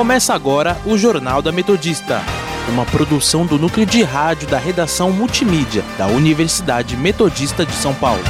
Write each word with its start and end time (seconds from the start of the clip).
Começa 0.00 0.32
agora 0.32 0.78
o 0.86 0.96
Jornal 0.96 1.42
da 1.42 1.52
Metodista, 1.52 2.22
uma 2.70 2.86
produção 2.86 3.44
do 3.44 3.58
núcleo 3.58 3.84
de 3.84 4.02
rádio 4.02 4.48
da 4.48 4.56
redação 4.58 5.12
multimídia 5.12 5.84
da 5.98 6.06
Universidade 6.06 6.96
Metodista 6.96 7.66
de 7.66 7.72
São 7.74 7.94
Paulo. 7.94 8.22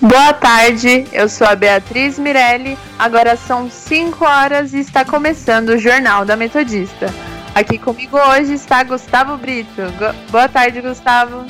Boa 0.00 0.32
tarde, 0.34 1.04
eu 1.12 1.28
sou 1.28 1.44
a 1.44 1.56
Beatriz 1.56 2.16
Mirelli. 2.16 2.78
Agora 2.96 3.34
são 3.34 3.68
5 3.68 4.24
horas 4.24 4.72
e 4.72 4.78
está 4.78 5.04
começando 5.04 5.70
o 5.70 5.78
Jornal 5.78 6.24
da 6.24 6.36
Metodista. 6.36 7.12
Aqui 7.56 7.76
comigo 7.76 8.16
hoje 8.16 8.52
está 8.52 8.84
Gustavo 8.84 9.36
Brito. 9.36 9.82
Boa 10.30 10.48
tarde, 10.48 10.80
Gustavo. 10.80 11.44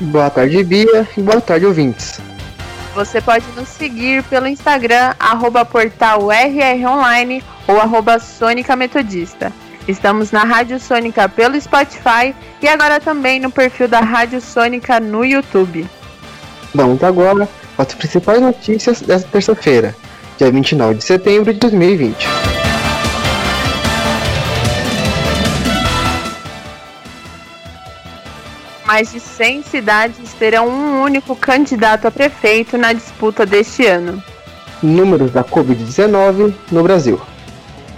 Boa 0.00 0.30
tarde, 0.30 0.62
Bia, 0.62 1.08
e 1.16 1.20
boa 1.20 1.40
tarde, 1.40 1.66
ouvintes. 1.66 2.20
Você 2.94 3.20
pode 3.20 3.44
nos 3.56 3.68
seguir 3.68 4.22
pelo 4.24 4.46
Instagram, 4.46 5.14
arroba 5.18 5.64
portal 5.64 6.30
RR 6.30 6.86
Online 6.86 7.42
ou 7.66 7.80
arroba 7.80 8.20
Sônica 8.20 8.76
Metodista. 8.76 9.52
Estamos 9.88 10.30
na 10.30 10.44
Rádio 10.44 10.78
Sônica 10.78 11.28
pelo 11.28 11.60
Spotify 11.60 12.32
e 12.62 12.68
agora 12.68 13.00
também 13.00 13.40
no 13.40 13.50
perfil 13.50 13.88
da 13.88 14.00
Rádio 14.00 14.40
Sônica 14.40 15.00
no 15.00 15.24
YouTube. 15.24 15.84
Vamos 16.72 17.02
agora 17.02 17.48
para 17.76 17.86
as 17.86 17.94
principais 17.94 18.40
notícias 18.40 19.00
desta 19.00 19.28
terça-feira, 19.28 19.96
dia 20.36 20.50
29 20.50 20.94
de 20.94 21.04
setembro 21.04 21.52
de 21.52 21.58
2020. 21.58 22.67
Mais 28.88 29.12
de 29.12 29.20
100 29.20 29.64
cidades 29.64 30.32
terão 30.32 30.66
um 30.66 31.02
único 31.02 31.36
candidato 31.36 32.08
a 32.08 32.10
prefeito 32.10 32.78
na 32.78 32.94
disputa 32.94 33.44
deste 33.44 33.84
ano. 33.84 34.22
Números 34.82 35.30
da 35.30 35.44
Covid-19 35.44 36.54
no 36.72 36.82
Brasil. 36.82 37.20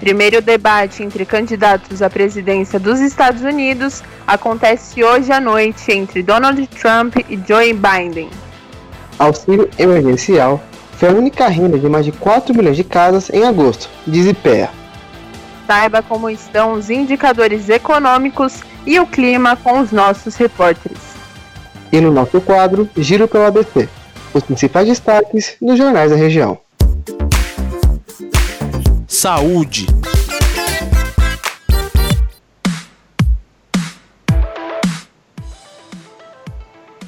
Primeiro 0.00 0.42
debate 0.42 1.05
entre 1.05 1.24
candidatos 1.24 2.02
à 2.02 2.11
presidência 2.11 2.80
dos 2.80 2.98
Estados 2.98 3.42
Unidos 3.42 4.02
acontece 4.27 5.05
hoje 5.05 5.30
à 5.30 5.38
noite 5.38 5.92
entre 5.92 6.24
Donald 6.24 6.66
Trump 6.66 7.14
e 7.28 7.38
Joe 7.46 7.72
Biden. 7.72 8.28
Auxílio 9.16 9.70
emergencial 9.78 10.61
foi 10.94 11.08
a 11.08 11.12
única 11.12 11.46
renda 11.46 11.78
de 11.78 11.88
mais 11.88 12.05
de 12.05 12.11
4 12.11 12.52
milhões 12.52 12.77
de 12.77 12.83
casas 12.83 13.30
em 13.30 13.44
agosto, 13.44 13.88
diz 14.08 14.27
IPEA. 14.27 14.80
Saiba 15.71 16.03
como 16.03 16.29
estão 16.29 16.73
os 16.73 16.91
indicadores 16.91 17.69
econômicos 17.69 18.61
e 18.85 18.99
o 18.99 19.07
clima 19.07 19.55
com 19.55 19.79
os 19.79 19.93
nossos 19.93 20.35
repórteres. 20.35 20.99
E 21.93 22.01
no 22.01 22.11
nosso 22.11 22.41
quadro, 22.41 22.91
Giro 22.97 23.29
pelo 23.29 23.45
ABC, 23.45 23.89
os 24.35 24.43
principais 24.43 24.89
destaques 24.89 25.57
nos 25.63 25.79
jornais 25.79 26.11
da 26.11 26.17
região. 26.17 26.59
Saúde. 29.07 29.87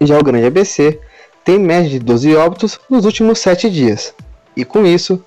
Já 0.00 0.18
o 0.18 0.22
Grande 0.22 0.46
ABC 0.46 1.00
tem 1.46 1.58
média 1.60 1.88
de 1.88 2.00
12 2.00 2.36
óbitos 2.36 2.78
nos 2.90 3.06
últimos 3.06 3.38
7 3.38 3.70
dias, 3.70 4.12
e 4.56 4.64
com 4.64 4.84
isso, 4.84 5.24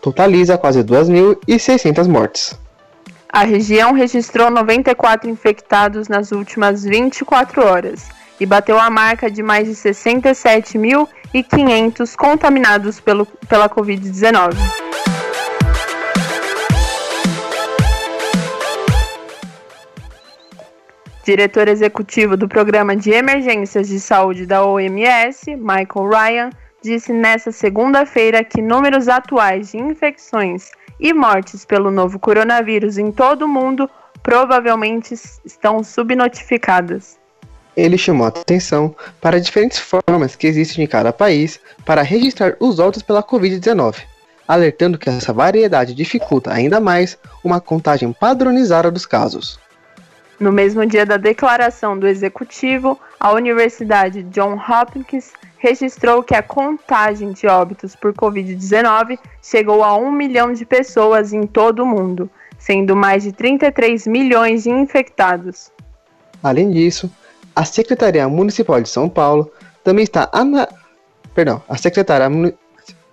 totaliza 0.00 0.56
quase 0.56 0.84
2.600 0.84 2.08
mortes. 2.08 2.56
A 3.28 3.44
região 3.44 3.92
registrou 3.92 4.48
94 4.50 5.28
infectados 5.28 6.06
nas 6.06 6.30
últimas 6.30 6.84
24 6.84 7.66
horas 7.66 8.06
e 8.38 8.46
bateu 8.46 8.78
a 8.78 8.88
marca 8.88 9.28
de 9.30 9.42
mais 9.42 9.66
de 9.66 9.74
67.500 9.74 12.14
contaminados 12.14 13.00
pelo, 13.00 13.26
pela 13.48 13.68
Covid-19. 13.68 14.54
Diretor 21.24 21.68
executivo 21.68 22.36
do 22.36 22.48
Programa 22.48 22.96
de 22.96 23.10
Emergências 23.10 23.88
de 23.88 24.00
Saúde 24.00 24.44
da 24.44 24.64
OMS, 24.64 25.54
Michael 25.56 26.08
Ryan, 26.08 26.50
disse 26.82 27.12
nesta 27.12 27.52
segunda-feira 27.52 28.42
que 28.42 28.60
números 28.60 29.08
atuais 29.08 29.70
de 29.70 29.78
infecções 29.78 30.70
e 30.98 31.12
mortes 31.12 31.64
pelo 31.64 31.90
novo 31.90 32.18
coronavírus 32.18 32.98
em 32.98 33.12
todo 33.12 33.42
o 33.42 33.48
mundo 33.48 33.88
provavelmente 34.22 35.14
estão 35.44 35.82
subnotificadas. 35.82 37.18
Ele 37.76 37.96
chamou 37.96 38.26
a 38.26 38.28
atenção 38.28 38.94
para 39.20 39.40
diferentes 39.40 39.78
formas 39.78 40.36
que 40.36 40.46
existem 40.46 40.84
em 40.84 40.86
cada 40.86 41.12
país 41.12 41.58
para 41.84 42.02
registrar 42.02 42.54
os 42.60 42.78
óbitos 42.78 43.02
pela 43.02 43.22
Covid-19, 43.22 44.02
alertando 44.46 44.98
que 44.98 45.08
essa 45.08 45.32
variedade 45.32 45.94
dificulta 45.94 46.52
ainda 46.52 46.80
mais 46.80 47.16
uma 47.42 47.60
contagem 47.60 48.12
padronizada 48.12 48.90
dos 48.90 49.06
casos. 49.06 49.58
No 50.42 50.50
mesmo 50.50 50.84
dia 50.84 51.06
da 51.06 51.16
declaração 51.16 51.96
do 51.96 52.08
executivo, 52.08 52.98
a 53.20 53.30
Universidade 53.30 54.24
John 54.24 54.54
Hopkins 54.58 55.30
registrou 55.56 56.20
que 56.20 56.34
a 56.34 56.42
contagem 56.42 57.30
de 57.30 57.46
óbitos 57.46 57.94
por 57.94 58.12
Covid-19 58.12 59.20
chegou 59.40 59.84
a 59.84 59.96
1 59.96 60.10
milhão 60.10 60.52
de 60.52 60.66
pessoas 60.66 61.32
em 61.32 61.46
todo 61.46 61.84
o 61.84 61.86
mundo, 61.86 62.28
sendo 62.58 62.96
mais 62.96 63.22
de 63.22 63.30
33 63.30 64.04
milhões 64.08 64.64
de 64.64 64.70
infectados. 64.70 65.70
Além 66.42 66.72
disso, 66.72 67.08
a 67.54 67.64
Secretaria 67.64 68.28
Municipal 68.28 68.80
de 68.80 68.88
São 68.88 69.08
Paulo 69.08 69.48
também 69.84 70.02
está 70.02 70.28
ana... 70.32 70.68
Perdão, 71.32 71.62
a 71.68 71.76
Secretaria 71.76 72.28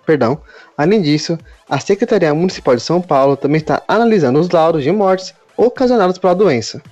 Perdão. 0.04 0.40
Além 0.76 1.00
disso, 1.00 1.38
a 1.68 1.78
Secretaria 1.78 2.34
Municipal 2.34 2.74
de 2.74 2.82
São 2.82 3.00
Paulo 3.00 3.36
também 3.36 3.60
está 3.60 3.80
analisando 3.86 4.40
os 4.40 4.50
laudos 4.50 4.82
de 4.82 4.90
mortes 4.90 5.32
ocasionados 5.56 6.18
pela 6.18 6.34
doença. 6.34 6.82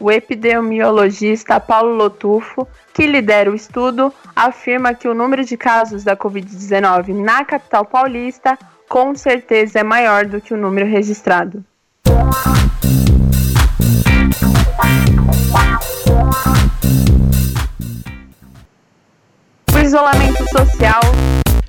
O 0.00 0.12
epidemiologista 0.12 1.58
Paulo 1.58 1.94
Lotufo, 1.94 2.68
que 2.94 3.06
lidera 3.06 3.50
o 3.50 3.54
estudo, 3.54 4.12
afirma 4.34 4.94
que 4.94 5.08
o 5.08 5.14
número 5.14 5.44
de 5.44 5.56
casos 5.56 6.04
da 6.04 6.16
Covid-19 6.16 7.14
na 7.14 7.44
capital 7.44 7.84
paulista 7.84 8.56
com 8.88 9.14
certeza 9.14 9.80
é 9.80 9.82
maior 9.82 10.24
do 10.24 10.40
que 10.40 10.54
o 10.54 10.56
número 10.56 10.86
registrado. 10.86 11.64
O 19.74 19.78
isolamento 19.78 20.44
social. 20.50 21.00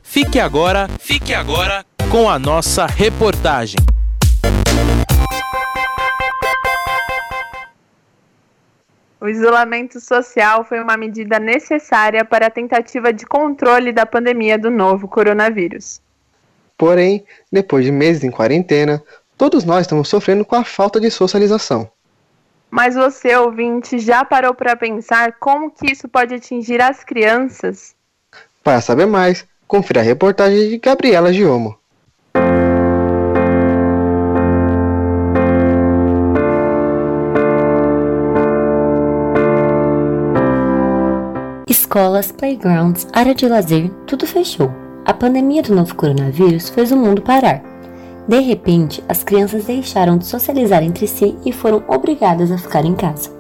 Fique 0.04 0.40
agora, 0.40 0.88
fique 1.00 1.34
agora 1.34 1.84
com 2.12 2.30
a 2.30 2.38
nossa 2.38 2.86
reportagem. 2.86 3.78
Isolamento 9.30 10.00
social 10.00 10.64
foi 10.64 10.82
uma 10.82 10.98
medida 10.98 11.40
necessária 11.40 12.26
para 12.26 12.48
a 12.48 12.52
tentativa 12.52 13.14
de 13.14 13.26
controle 13.26 13.92
da 13.92 14.06
pandemia 14.06 14.58
do 14.58 14.70
novo 14.70 15.08
coronavírus. 15.08 16.02
Porém, 16.78 17.26
depois 17.52 17.86
de 17.86 17.92
meses 17.92 18.24
em 18.24 18.32
quarentena, 18.32 19.02
todos 19.38 19.64
nós 19.64 19.82
estamos 19.82 20.10
sofrendo 20.10 20.44
com 20.44 20.56
a 20.56 20.64
falta 20.66 21.00
de 21.00 21.10
socialização. 21.10 21.90
Mas 22.70 22.96
você, 22.96 23.36
ouvinte, 23.36 23.98
já 23.98 24.24
parou 24.26 24.54
para 24.54 24.76
pensar 24.76 25.34
como 25.40 25.72
que 25.72 25.92
isso 25.92 26.08
pode 26.08 26.36
atingir 26.36 26.82
as 26.82 27.04
crianças? 27.04 27.96
Para 28.64 28.82
saber 28.82 29.08
mais, 29.08 29.48
confira 29.68 30.02
a 30.02 30.04
reportagem 30.04 30.70
de 30.70 30.78
Gabriela 30.78 31.34
Giomo. 31.34 31.79
Escolas, 41.90 42.32
playgrounds, 42.32 43.08
área 43.12 43.34
de 43.34 43.48
lazer, 43.48 43.90
tudo 44.06 44.28
fechou. 44.28 44.72
A 45.04 45.12
pandemia 45.12 45.64
do 45.64 45.74
novo 45.74 45.96
coronavírus 45.96 46.70
fez 46.70 46.92
o 46.92 46.96
mundo 46.96 47.20
parar. 47.20 47.64
De 48.28 48.40
repente, 48.42 49.04
as 49.10 49.24
crianças 49.24 49.66
deixaram 49.66 50.16
de 50.16 50.28
socializar 50.28 50.84
entre 50.84 51.08
si 51.08 51.36
e 51.44 51.52
foram 51.52 51.84
obrigadas 51.88 52.52
a 52.52 52.60
ficar 52.60 52.86
em 52.86 52.94
casa. 52.94 53.32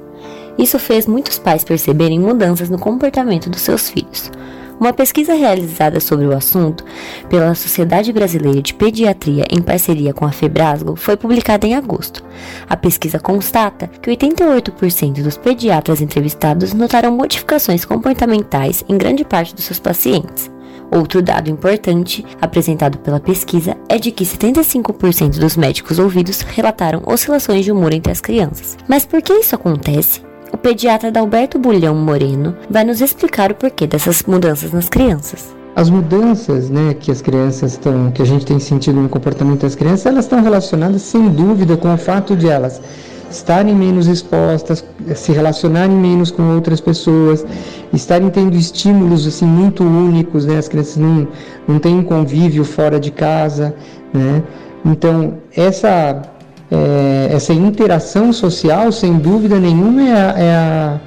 Isso 0.58 0.80
fez 0.80 1.06
muitos 1.06 1.38
pais 1.38 1.64
perceberem 1.64 2.20
mudanças 2.20 2.72
no 2.72 2.80
comportamento 2.80 3.52
dos 3.52 3.62
seus 3.62 3.88
filhos. 3.88 4.32
Uma 4.80 4.94
pesquisa 4.94 5.34
realizada 5.34 6.00
sobre 6.00 6.26
o 6.26 6.34
assunto 6.34 6.86
pela 7.28 7.54
Sociedade 7.54 8.14
Brasileira 8.14 8.62
de 8.62 8.74
Pediatria 8.74 9.44
em 9.52 9.62
parceria 9.62 10.14
com 10.14 10.26
a 10.26 10.32
Febrasgo 10.32 10.96
foi 10.96 11.18
publicada 11.18 11.68
em 11.68 11.76
agosto. 11.76 12.24
A 12.68 12.78
pesquisa 12.78 13.20
constata 13.20 13.88
que 14.02 14.10
88% 14.10 15.22
dos 15.22 15.36
pediatras 15.36 16.00
entrevistados 16.00 16.74
notaram 16.74 17.12
modificações 17.12 17.84
comportamentais 17.84 18.86
em 18.88 18.98
grande 18.98 19.26
parte 19.26 19.54
dos 19.54 19.66
seus 19.66 19.80
pacientes. 19.80 20.50
Outro 20.90 21.22
dado 21.22 21.50
importante 21.50 22.26
apresentado 22.42 23.00
pela 23.00 23.20
pesquisa 23.20 23.76
é 23.90 23.98
de 23.98 24.12
que 24.12 24.24
75% 24.24 25.40
dos 25.40 25.58
médicos 25.58 26.00
ouvidos 26.00 26.40
relataram 26.40 27.04
oscilações 27.06 27.66
de 27.66 27.72
humor 27.72 27.94
entre 27.94 28.14
as 28.14 28.22
crianças. 28.22 28.78
Mas 28.88 29.06
por 29.06 29.22
que 29.22 29.34
isso 29.34 29.54
acontece? 29.54 30.29
O 30.52 30.58
pediatra 30.58 31.12
Dalberto 31.12 31.60
Bulhão 31.60 31.96
Moreno 31.96 32.56
vai 32.70 32.84
nos 32.84 33.02
explicar 33.02 33.52
o 33.52 33.56
porquê 33.56 33.86
dessas 33.86 34.24
mudanças 34.24 34.72
nas 34.72 34.90
crianças. 34.90 35.56
As 35.76 35.90
mudanças, 35.90 36.70
né, 36.70 36.96
que 37.00 37.12
as 37.12 37.22
crianças 37.22 37.74
estão, 37.74 38.12
que 38.12 38.22
a 38.22 38.26
gente 38.26 38.46
tem 38.46 38.60
sentido 38.60 39.00
no 39.00 39.08
comportamento 39.08 39.62
das 39.62 39.76
crianças, 39.76 40.08
elas 40.08 40.26
estão 40.26 40.42
relacionadas 40.42 41.04
sem 41.04 41.30
dúvida 41.30 41.78
com 41.78 41.94
o 41.94 41.98
fato 41.98 42.36
de 42.36 42.50
elas 42.50 42.82
estarem 43.30 43.76
menos 43.76 44.08
expostas, 44.08 44.84
se 45.16 45.32
relacionarem 45.32 45.96
menos 45.96 46.32
com 46.32 46.56
outras 46.56 46.82
pessoas, 46.82 47.46
estarem 47.94 48.30
tendo 48.30 48.58
estímulos 48.58 49.28
assim 49.28 49.46
muito 49.46 49.84
únicos, 49.84 50.46
né? 50.46 50.58
As 50.58 50.68
crianças 50.68 50.98
não, 50.98 51.28
não 51.68 51.80
têm 51.80 51.96
um 51.96 52.04
convívio 52.04 52.66
fora 52.66 53.00
de 53.00 53.12
casa, 53.12 53.76
né? 54.12 54.44
Então, 54.84 55.36
essa 55.56 56.22
é, 56.72 57.30
essa 57.32 57.54
interação 57.54 58.32
social, 58.32 58.92
sem 58.92 59.18
dúvida 59.18 59.60
nenhuma, 59.60 60.02
é, 60.02 60.14
a, 60.14 60.40
é, 60.40 60.56
a, 60.56 61.00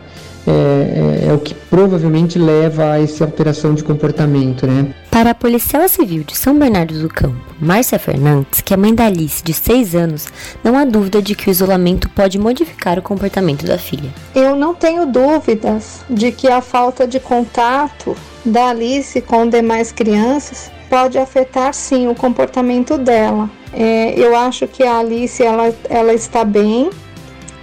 é, 0.47 1.29
é, 1.29 1.33
o 1.33 1.39
que 1.39 1.55
provavelmente 1.55 2.39
leva 2.39 2.93
a 2.93 3.01
essa 3.01 3.25
alteração 3.25 3.75
de 3.75 3.85
comportamento, 3.85 4.67
né? 4.67 4.93
Para 5.11 5.31
a 5.31 5.35
policial 5.35 5.89
civil 5.89 6.25
de 6.25 6.37
São 6.37 6.59
Bernardo 6.59 6.99
do 7.01 7.09
Campo, 7.09 7.39
Márcia 7.61 7.99
Fernandes, 7.99 8.61
que 8.61 8.75
é 8.75 8.77
mãe 8.77 8.93
da 8.93 9.07
Alice, 9.07 9.43
de 9.43 9.53
6 9.53 9.95
anos, 9.95 10.27
não 10.65 10.77
há 10.77 10.85
dúvida 10.85 11.23
de 11.23 11.35
que 11.35 11.49
o 11.49 11.51
isolamento 11.51 12.09
pode 12.09 12.39
modificar 12.39 12.99
o 12.99 13.03
comportamento 13.03 13.65
da 13.65 13.79
filha. 13.79 14.11
Eu 14.35 14.57
não 14.57 14.75
tenho 14.75 15.07
dúvidas 15.07 16.01
de 16.11 16.33
que 16.33 16.49
a 16.49 16.61
falta 16.61 17.07
de 17.07 17.21
contato 17.21 18.17
da 18.45 18.71
Alice 18.71 19.21
com 19.21 19.49
demais 19.49 19.93
crianças 19.93 20.73
pode 20.93 21.17
afetar 21.17 21.73
sim 21.73 22.07
o 22.07 22.15
comportamento 22.15 22.99
dela. 22.99 23.49
É, 23.73 24.13
eu 24.15 24.37
acho 24.37 24.69
que 24.69 24.83
a 24.83 24.99
Alice 24.99 25.43
ela, 25.43 25.75
ela 25.89 26.13
está 26.13 26.45
bem, 26.45 26.91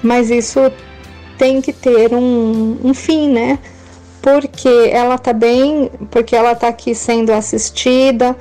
mas 0.02 0.32
isso 0.32 0.60
tem 1.38 1.62
que 1.62 1.72
ter 1.72 2.12
um, 2.12 2.80
um 2.84 2.92
fim, 2.92 3.30
né? 3.30 3.60
Porque 4.20 4.90
ela 4.92 5.14
está 5.14 5.32
bem, 5.32 5.92
porque 6.10 6.36
ela 6.36 6.54
está 6.54 6.70
aqui 6.70 6.96
sendo 6.96 7.32
assistida, 7.32 8.36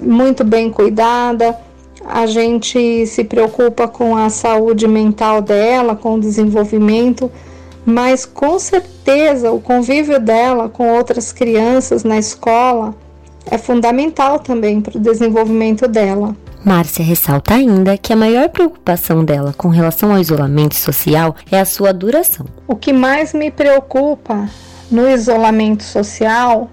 muito 0.00 0.44
bem 0.44 0.70
cuidada. 0.70 1.58
A 2.06 2.24
gente 2.24 3.04
se 3.06 3.24
preocupa 3.24 3.88
com 3.88 4.16
a 4.16 4.30
saúde 4.30 4.86
mental 4.86 5.42
dela, 5.42 5.96
com 5.96 6.14
o 6.14 6.20
desenvolvimento, 6.20 7.28
mas 7.84 8.24
com 8.24 8.56
certeza 8.60 9.50
o 9.50 9.60
convívio 9.60 10.20
dela 10.20 10.68
com 10.68 10.94
outras 10.94 11.32
crianças 11.32 12.04
na 12.04 12.18
escola 12.18 12.94
é 13.50 13.58
fundamental 13.58 14.38
também 14.38 14.80
para 14.80 14.96
o 14.96 15.00
desenvolvimento 15.00 15.88
dela. 15.88 16.36
Márcia 16.64 17.04
ressalta 17.04 17.54
ainda 17.54 17.98
que 17.98 18.12
a 18.12 18.16
maior 18.16 18.48
preocupação 18.48 19.24
dela 19.24 19.52
com 19.56 19.68
relação 19.68 20.12
ao 20.12 20.20
isolamento 20.20 20.76
social 20.76 21.34
é 21.50 21.60
a 21.60 21.64
sua 21.64 21.92
duração. 21.92 22.46
O 22.68 22.76
que 22.76 22.92
mais 22.92 23.34
me 23.34 23.50
preocupa 23.50 24.48
no 24.90 25.08
isolamento 25.08 25.82
social 25.82 26.70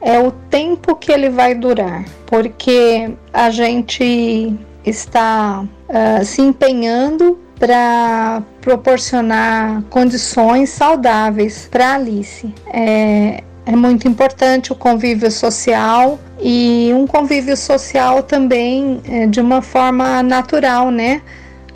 é 0.00 0.18
o 0.18 0.32
tempo 0.32 0.96
que 0.96 1.12
ele 1.12 1.30
vai 1.30 1.54
durar, 1.54 2.04
porque 2.26 3.12
a 3.32 3.50
gente 3.50 4.52
está 4.84 5.62
uh, 5.62 6.24
se 6.24 6.42
empenhando 6.42 7.38
para 7.60 8.42
proporcionar 8.60 9.82
condições 9.82 10.70
saudáveis 10.70 11.68
para 11.70 11.94
Alice. 11.94 12.52
É, 12.66 13.44
é 13.64 13.76
muito 13.76 14.08
importante 14.08 14.72
o 14.72 14.74
convívio 14.74 15.30
social 15.30 16.18
e 16.40 16.90
um 16.94 17.06
convívio 17.06 17.56
social 17.56 18.22
também 18.22 19.00
é, 19.08 19.26
de 19.26 19.40
uma 19.40 19.62
forma 19.62 20.22
natural, 20.22 20.90
né? 20.90 21.22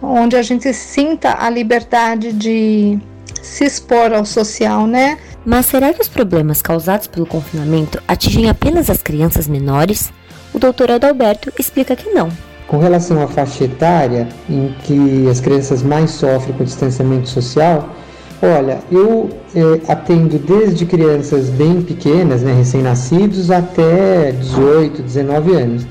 Onde 0.02 0.36
a 0.36 0.42
gente 0.42 0.72
sinta 0.74 1.36
a 1.38 1.48
liberdade 1.48 2.32
de 2.32 2.98
se 3.40 3.64
expor 3.64 4.12
ao 4.12 4.24
social, 4.24 4.86
né? 4.86 5.16
Mas 5.44 5.66
será 5.66 5.92
que 5.92 6.02
os 6.02 6.08
problemas 6.08 6.60
causados 6.60 7.06
pelo 7.06 7.24
confinamento 7.24 8.02
atingem 8.08 8.50
apenas 8.50 8.90
as 8.90 9.02
crianças 9.02 9.46
menores? 9.46 10.12
O 10.52 10.58
doutor 10.58 10.90
Adalberto 10.90 11.52
explica 11.56 11.94
que 11.94 12.10
não. 12.10 12.28
Com 12.66 12.78
relação 12.78 13.22
à 13.22 13.28
faixa 13.28 13.64
etária 13.64 14.26
em 14.50 14.74
que 14.82 15.28
as 15.30 15.40
crianças 15.40 15.84
mais 15.84 16.10
sofrem 16.10 16.56
com 16.56 16.64
o 16.64 16.66
distanciamento 16.66 17.28
social, 17.28 17.88
Olha, 18.42 18.80
eu 18.92 19.30
é, 19.54 19.90
atendo 19.90 20.38
desde 20.38 20.84
crianças 20.84 21.48
bem 21.48 21.80
pequenas, 21.80 22.42
né, 22.42 22.52
recém-nascidos, 22.52 23.50
até 23.50 24.32
18, 24.32 25.02
19 25.02 25.52
anos. 25.54 25.86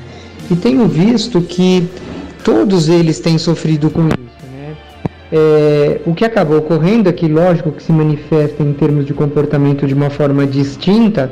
E 0.50 0.56
tenho 0.56 0.88
visto 0.88 1.42
que 1.42 1.88
todos 2.44 2.88
eles 2.88 3.20
têm 3.20 3.40
sofrido 3.40 3.90
com 3.90 4.08
isso. 4.08 4.18
Né? 4.44 4.76
É, 5.32 6.02
o 6.06 6.14
que 6.14 6.24
acabou 6.24 6.60
ocorrendo 6.60 7.10
é 7.10 7.12
que, 7.12 7.28
lógico, 7.28 7.72
que 7.72 7.82
se 7.82 7.92
manifesta 7.92 8.62
em 8.62 8.74
termos 8.74 9.06
de 9.06 9.14
comportamento 9.14 9.88
de 9.88 9.96
uma 9.96 10.12
forma 10.12 10.46
distinta, 10.46 11.32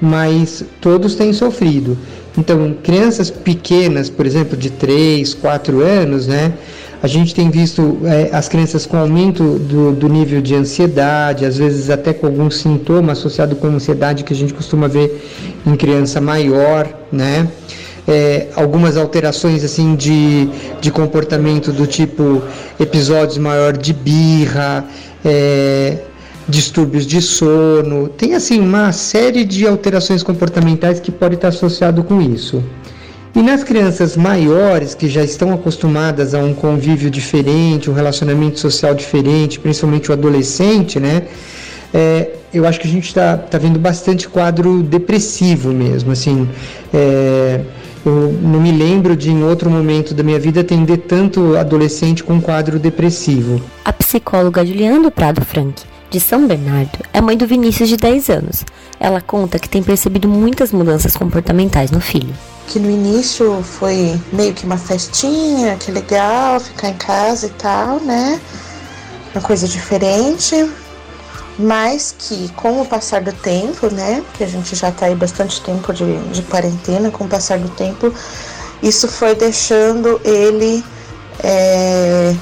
mas 0.00 0.64
todos 0.80 1.14
têm 1.14 1.34
sofrido. 1.34 1.98
Então, 2.38 2.74
crianças 2.82 3.30
pequenas, 3.30 4.08
por 4.08 4.24
exemplo, 4.24 4.56
de 4.56 4.70
3, 4.70 5.34
4 5.34 5.80
anos, 5.80 6.26
né? 6.26 6.54
A 7.02 7.06
gente 7.06 7.34
tem 7.34 7.48
visto 7.48 7.98
é, 8.04 8.28
as 8.30 8.46
crianças 8.46 8.84
com 8.84 8.98
aumento 8.98 9.58
do, 9.58 9.92
do, 9.92 10.08
nível 10.08 10.42
de 10.42 10.54
ansiedade, 10.54 11.46
às 11.46 11.56
vezes 11.56 11.88
até 11.88 12.12
com 12.12 12.26
algum 12.26 12.50
sintoma 12.50 13.12
associado 13.12 13.56
com 13.56 13.68
ansiedade 13.68 14.22
que 14.22 14.34
a 14.34 14.36
gente 14.36 14.52
costuma 14.52 14.86
ver 14.86 15.26
em 15.66 15.74
criança 15.76 16.20
maior, 16.20 16.86
né? 17.10 17.48
É, 18.06 18.48
algumas 18.54 18.98
alterações 18.98 19.64
assim 19.64 19.94
de, 19.94 20.48
de 20.80 20.90
comportamento 20.90 21.72
do 21.72 21.86
tipo 21.86 22.42
episódios 22.78 23.38
maior 23.38 23.76
de 23.76 23.94
birra, 23.94 24.84
é, 25.24 25.98
distúrbios 26.48 27.06
de 27.06 27.22
sono, 27.22 28.08
tem 28.08 28.34
assim 28.34 28.60
uma 28.60 28.92
série 28.92 29.44
de 29.44 29.66
alterações 29.66 30.22
comportamentais 30.22 31.00
que 31.00 31.10
pode 31.10 31.36
estar 31.36 31.48
associado 31.48 32.02
com 32.02 32.20
isso. 32.20 32.62
E 33.34 33.42
nas 33.42 33.62
crianças 33.62 34.16
maiores, 34.16 34.92
que 34.94 35.08
já 35.08 35.22
estão 35.22 35.52
acostumadas 35.52 36.34
a 36.34 36.38
um 36.40 36.52
convívio 36.52 37.08
diferente, 37.08 37.88
um 37.88 37.94
relacionamento 37.94 38.58
social 38.58 38.92
diferente, 38.92 39.60
principalmente 39.60 40.10
o 40.10 40.12
adolescente, 40.12 40.98
né? 40.98 41.22
É, 41.94 42.30
eu 42.52 42.66
acho 42.66 42.80
que 42.80 42.88
a 42.88 42.90
gente 42.90 43.06
está 43.06 43.36
tá 43.36 43.56
vendo 43.56 43.78
bastante 43.78 44.28
quadro 44.28 44.82
depressivo 44.82 45.72
mesmo, 45.72 46.10
assim. 46.10 46.48
É, 46.92 47.60
eu 48.04 48.32
não 48.42 48.60
me 48.60 48.72
lembro 48.72 49.14
de 49.14 49.30
em 49.30 49.44
outro 49.44 49.70
momento 49.70 50.12
da 50.12 50.24
minha 50.24 50.38
vida 50.38 50.62
atender 50.62 50.96
tanto 50.98 51.56
adolescente 51.56 52.24
com 52.24 52.40
quadro 52.40 52.80
depressivo. 52.80 53.62
A 53.84 53.92
psicóloga 53.92 54.66
Juliana 54.66 55.00
do 55.00 55.10
Prado 55.10 55.44
Frank, 55.44 55.82
de 56.10 56.18
São 56.18 56.48
Bernardo, 56.48 56.98
é 57.12 57.20
mãe 57.20 57.36
do 57.36 57.46
Vinícius 57.46 57.88
de 57.88 57.96
10 57.96 58.28
anos. 58.28 58.64
Ela 58.98 59.20
conta 59.20 59.58
que 59.58 59.68
tem 59.68 59.82
percebido 59.82 60.26
muitas 60.26 60.72
mudanças 60.72 61.14
comportamentais 61.14 61.92
no 61.92 62.00
filho 62.00 62.34
que 62.70 62.78
no 62.78 62.88
início 62.88 63.64
foi 63.64 64.18
meio 64.32 64.54
que 64.54 64.64
uma 64.64 64.78
festinha, 64.78 65.76
que 65.76 65.90
legal 65.90 66.60
ficar 66.60 66.88
em 66.88 66.94
casa 66.94 67.46
e 67.46 67.50
tal, 67.50 67.98
né? 67.98 68.40
Uma 69.34 69.42
coisa 69.42 69.66
diferente, 69.66 70.70
mas 71.58 72.14
que 72.16 72.48
com 72.50 72.80
o 72.80 72.86
passar 72.86 73.22
do 73.22 73.32
tempo, 73.32 73.92
né? 73.92 74.22
Que 74.34 74.44
a 74.44 74.46
gente 74.46 74.76
já 74.76 74.92
tá 74.92 75.06
aí 75.06 75.16
bastante 75.16 75.60
tempo 75.62 75.92
de, 75.92 76.16
de 76.28 76.42
quarentena, 76.42 77.10
com 77.10 77.24
o 77.24 77.28
passar 77.28 77.58
do 77.58 77.68
tempo, 77.70 78.14
isso 78.80 79.08
foi 79.08 79.34
deixando 79.34 80.20
ele 80.24 80.84
é, 81.42 82.32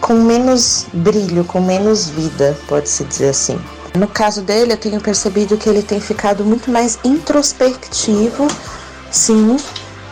com 0.00 0.14
menos 0.14 0.86
brilho, 0.94 1.44
com 1.44 1.60
menos 1.60 2.08
vida, 2.08 2.56
pode-se 2.66 3.04
dizer 3.04 3.28
assim. 3.28 3.60
No 3.94 4.08
caso 4.08 4.40
dele, 4.40 4.72
eu 4.72 4.78
tenho 4.78 4.98
percebido 4.98 5.58
que 5.58 5.68
ele 5.68 5.82
tem 5.82 6.00
ficado 6.00 6.42
muito 6.42 6.70
mais 6.70 6.98
introspectivo 7.04 8.48
Sim, 9.12 9.58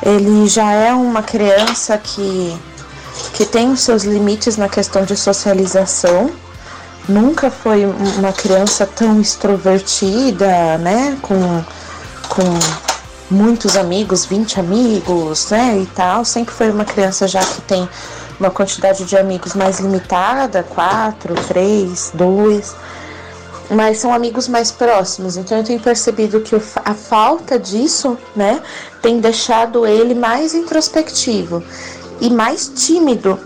ele 0.02 0.46
já 0.46 0.70
é 0.72 0.92
uma 0.92 1.22
criança 1.22 1.96
que, 1.96 2.54
que 3.32 3.46
tem 3.46 3.72
os 3.72 3.80
seus 3.80 4.04
limites 4.04 4.58
na 4.58 4.68
questão 4.68 5.04
de 5.04 5.16
socialização. 5.16 6.30
Nunca 7.08 7.50
foi 7.50 7.86
uma 7.86 8.32
criança 8.32 8.86
tão 8.86 9.18
extrovertida, 9.18 10.76
né? 10.78 11.16
Com, 11.22 11.64
com 12.28 12.44
muitos 13.30 13.74
amigos, 13.74 14.26
20 14.26 14.60
amigos, 14.60 15.48
né, 15.50 15.78
e 15.78 15.86
tal. 15.86 16.24
Sempre 16.24 16.52
foi 16.54 16.70
uma 16.70 16.84
criança 16.84 17.26
já 17.26 17.40
que 17.40 17.62
tem 17.62 17.88
uma 18.38 18.50
quantidade 18.50 19.04
de 19.04 19.16
amigos 19.16 19.54
mais 19.54 19.80
limitada, 19.80 20.62
quatro, 20.62 21.34
três, 21.46 22.10
dois, 22.12 22.74
mas 23.70 23.98
são 23.98 24.12
amigos 24.12 24.48
mais 24.48 24.70
próximos. 24.70 25.36
Então 25.36 25.58
eu 25.58 25.64
tenho 25.64 25.80
percebido 25.80 26.40
que 26.40 26.54
a 26.54 26.94
falta 26.94 27.58
disso, 27.58 28.18
né, 28.34 28.60
tem 29.00 29.20
deixado 29.20 29.86
ele 29.86 30.14
mais 30.14 30.54
introspectivo 30.54 31.62
e 32.20 32.28
mais 32.28 32.68
tímido. 32.68 33.38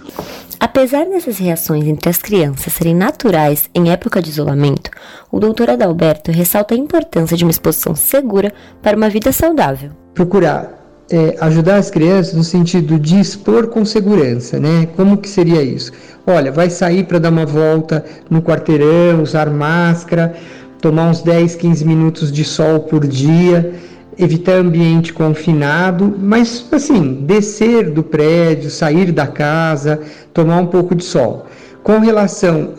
Apesar 0.59 1.05
dessas 1.05 1.39
reações 1.39 1.85
entre 1.85 2.09
as 2.09 2.17
crianças 2.17 2.73
serem 2.73 2.95
naturais 2.95 3.69
em 3.75 3.91
época 3.91 4.23
de 4.23 4.31
isolamento, 4.31 4.91
o 5.31 5.39
doutor 5.39 5.69
Adalberto 5.71 6.31
ressalta 6.31 6.75
a 6.75 6.79
importância 6.79 7.37
de 7.37 7.45
uma 7.45 7.51
exposição 7.51 7.95
segura 7.95 8.53
para 8.81 8.97
uma 8.97 9.11
vida 9.11 9.31
saudável. 9.31 9.91
Procurar 10.15 10.84
é, 11.11 11.37
ajudar 11.41 11.77
as 11.77 11.91
crianças 11.91 12.35
no 12.35 12.45
sentido 12.45 12.99
de 12.99 13.21
expor 13.21 13.69
com 13.69 13.85
segurança, 13.85 14.59
né? 14.59 14.89
Como 14.97 15.19
que 15.19 15.29
seria 15.29 15.63
isso? 15.63 15.93
Olha, 16.27 16.51
vai 16.51 16.71
sair 16.71 17.05
para 17.05 17.19
dar 17.19 17.31
uma 17.31 17.45
volta 17.45 18.05
no 18.31 18.41
quarteirão, 18.41 19.23
usar 19.23 19.51
máscara, 19.51 20.35
tomar 20.81 21.11
uns 21.11 21.23
10, 21.23 21.57
15 21.57 21.85
minutos 21.85 22.33
de 22.33 22.45
sol 22.45 22.81
por 22.81 23.07
dia, 23.07 23.75
evitar 24.19 24.55
ambiente 24.55 25.13
confinado, 25.13 26.15
mas 26.19 26.67
assim, 26.73 27.25
descer 27.27 27.91
do 27.91 28.03
prédio, 28.03 28.71
sair 28.71 29.13
da 29.13 29.27
casa, 29.27 30.01
tomar 30.33 30.61
um 30.61 30.67
pouco 30.67 30.95
de 30.95 31.05
sol. 31.05 31.47
Com 31.83 31.99
relação 31.99 32.73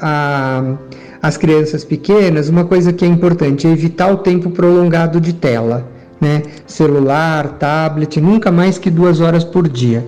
às 1.22 1.38
crianças 1.38 1.84
pequenas, 1.84 2.50
uma 2.50 2.66
coisa 2.66 2.92
que 2.92 3.06
é 3.06 3.08
importante 3.08 3.68
é 3.68 3.70
evitar 3.70 4.12
o 4.12 4.18
tempo 4.18 4.50
prolongado 4.50 5.22
de 5.22 5.34
tela 5.34 5.95
né? 6.20 6.44
Celular, 6.66 7.58
tablet, 7.58 8.20
nunca 8.20 8.52
mais 8.52 8.78
que 8.78 8.90
duas 8.90 9.20
horas 9.20 9.44
por 9.44 9.68
dia. 9.68 10.08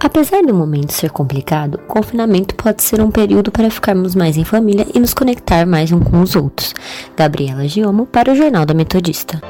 Apesar 0.00 0.42
do 0.42 0.54
momento 0.54 0.92
ser 0.92 1.10
complicado, 1.10 1.74
o 1.74 1.78
confinamento 1.78 2.54
pode 2.54 2.82
ser 2.82 3.00
um 3.00 3.10
período 3.10 3.50
para 3.50 3.68
ficarmos 3.68 4.14
mais 4.14 4.36
em 4.36 4.44
família 4.44 4.86
e 4.94 5.00
nos 5.00 5.12
conectar 5.12 5.66
mais 5.66 5.90
uns 5.90 6.04
com 6.04 6.20
os 6.20 6.36
outros. 6.36 6.72
Gabriela 7.16 7.66
Giomo 7.66 8.06
para 8.06 8.32
o 8.32 8.36
Jornal 8.36 8.64
da 8.64 8.74
Metodista. 8.74 9.40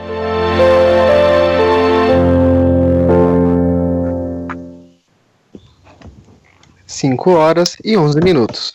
Cinco 6.86 7.32
horas 7.32 7.76
e 7.84 7.98
onze 7.98 8.18
minutos. 8.20 8.72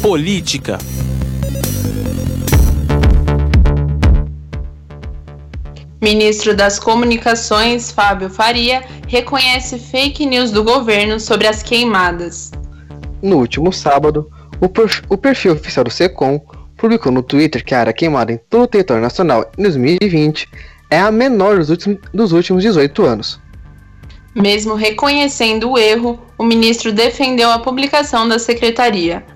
Política. 0.00 0.78
Ministro 6.06 6.54
das 6.54 6.78
Comunicações, 6.78 7.90
Fábio 7.90 8.30
Faria, 8.30 8.84
reconhece 9.08 9.76
fake 9.76 10.24
news 10.24 10.52
do 10.52 10.62
governo 10.62 11.18
sobre 11.18 11.48
as 11.48 11.64
queimadas. 11.64 12.52
No 13.20 13.38
último 13.38 13.72
sábado, 13.72 14.30
o 15.08 15.18
perfil 15.18 15.54
oficial 15.54 15.82
do 15.84 15.90
SECOM 15.90 16.40
publicou 16.76 17.10
no 17.10 17.24
Twitter 17.24 17.64
que 17.64 17.74
a 17.74 17.80
área 17.80 17.92
queimada 17.92 18.32
em 18.32 18.38
todo 18.48 18.62
o 18.62 18.68
território 18.68 19.02
nacional 19.02 19.50
em 19.58 19.62
2020 19.64 20.48
é 20.92 21.00
a 21.00 21.10
menor 21.10 21.58
dos 21.58 21.70
últimos, 21.70 21.98
dos 22.14 22.30
últimos 22.30 22.62
18 22.62 23.04
anos. 23.04 23.40
Mesmo 24.32 24.76
reconhecendo 24.76 25.72
o 25.72 25.76
erro, 25.76 26.22
o 26.38 26.44
ministro 26.44 26.92
defendeu 26.92 27.50
a 27.50 27.58
publicação 27.58 28.28
da 28.28 28.38
secretaria. 28.38 29.26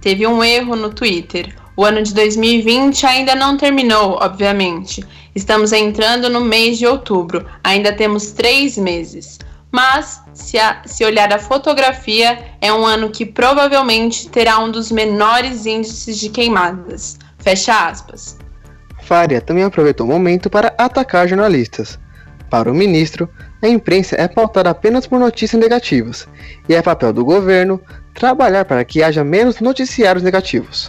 Teve 0.00 0.26
um 0.26 0.42
erro 0.42 0.74
no 0.74 0.88
Twitter. 0.88 1.54
O 1.76 1.84
ano 1.84 2.02
de 2.02 2.14
2020 2.14 3.04
ainda 3.04 3.34
não 3.34 3.56
terminou, 3.56 4.18
obviamente. 4.20 5.04
Estamos 5.34 5.72
entrando 5.72 6.30
no 6.30 6.40
mês 6.40 6.78
de 6.78 6.86
outubro, 6.86 7.44
ainda 7.62 7.92
temos 7.92 8.30
três 8.30 8.78
meses. 8.78 9.38
Mas, 9.72 10.22
se, 10.32 10.56
a, 10.56 10.82
se 10.86 11.04
olhar 11.04 11.32
a 11.32 11.38
fotografia, 11.38 12.38
é 12.60 12.72
um 12.72 12.86
ano 12.86 13.10
que 13.10 13.26
provavelmente 13.26 14.28
terá 14.28 14.60
um 14.60 14.70
dos 14.70 14.92
menores 14.92 15.66
índices 15.66 16.20
de 16.20 16.28
queimadas. 16.28 17.18
Fecha 17.38 17.88
aspas. 17.88 18.38
Faria 19.02 19.40
também 19.40 19.64
aproveitou 19.64 20.06
o 20.06 20.10
momento 20.10 20.48
para 20.48 20.72
atacar 20.78 21.26
jornalistas. 21.26 21.98
Para 22.48 22.70
o 22.70 22.74
ministro, 22.74 23.28
a 23.60 23.66
imprensa 23.66 24.14
é 24.16 24.28
pautada 24.28 24.70
apenas 24.70 25.08
por 25.08 25.18
notícias 25.18 25.60
negativas, 25.60 26.28
e 26.68 26.74
é 26.74 26.80
papel 26.80 27.12
do 27.12 27.24
governo 27.24 27.80
trabalhar 28.14 28.64
para 28.64 28.84
que 28.84 29.02
haja 29.02 29.24
menos 29.24 29.58
noticiários 29.60 30.22
negativos. 30.22 30.88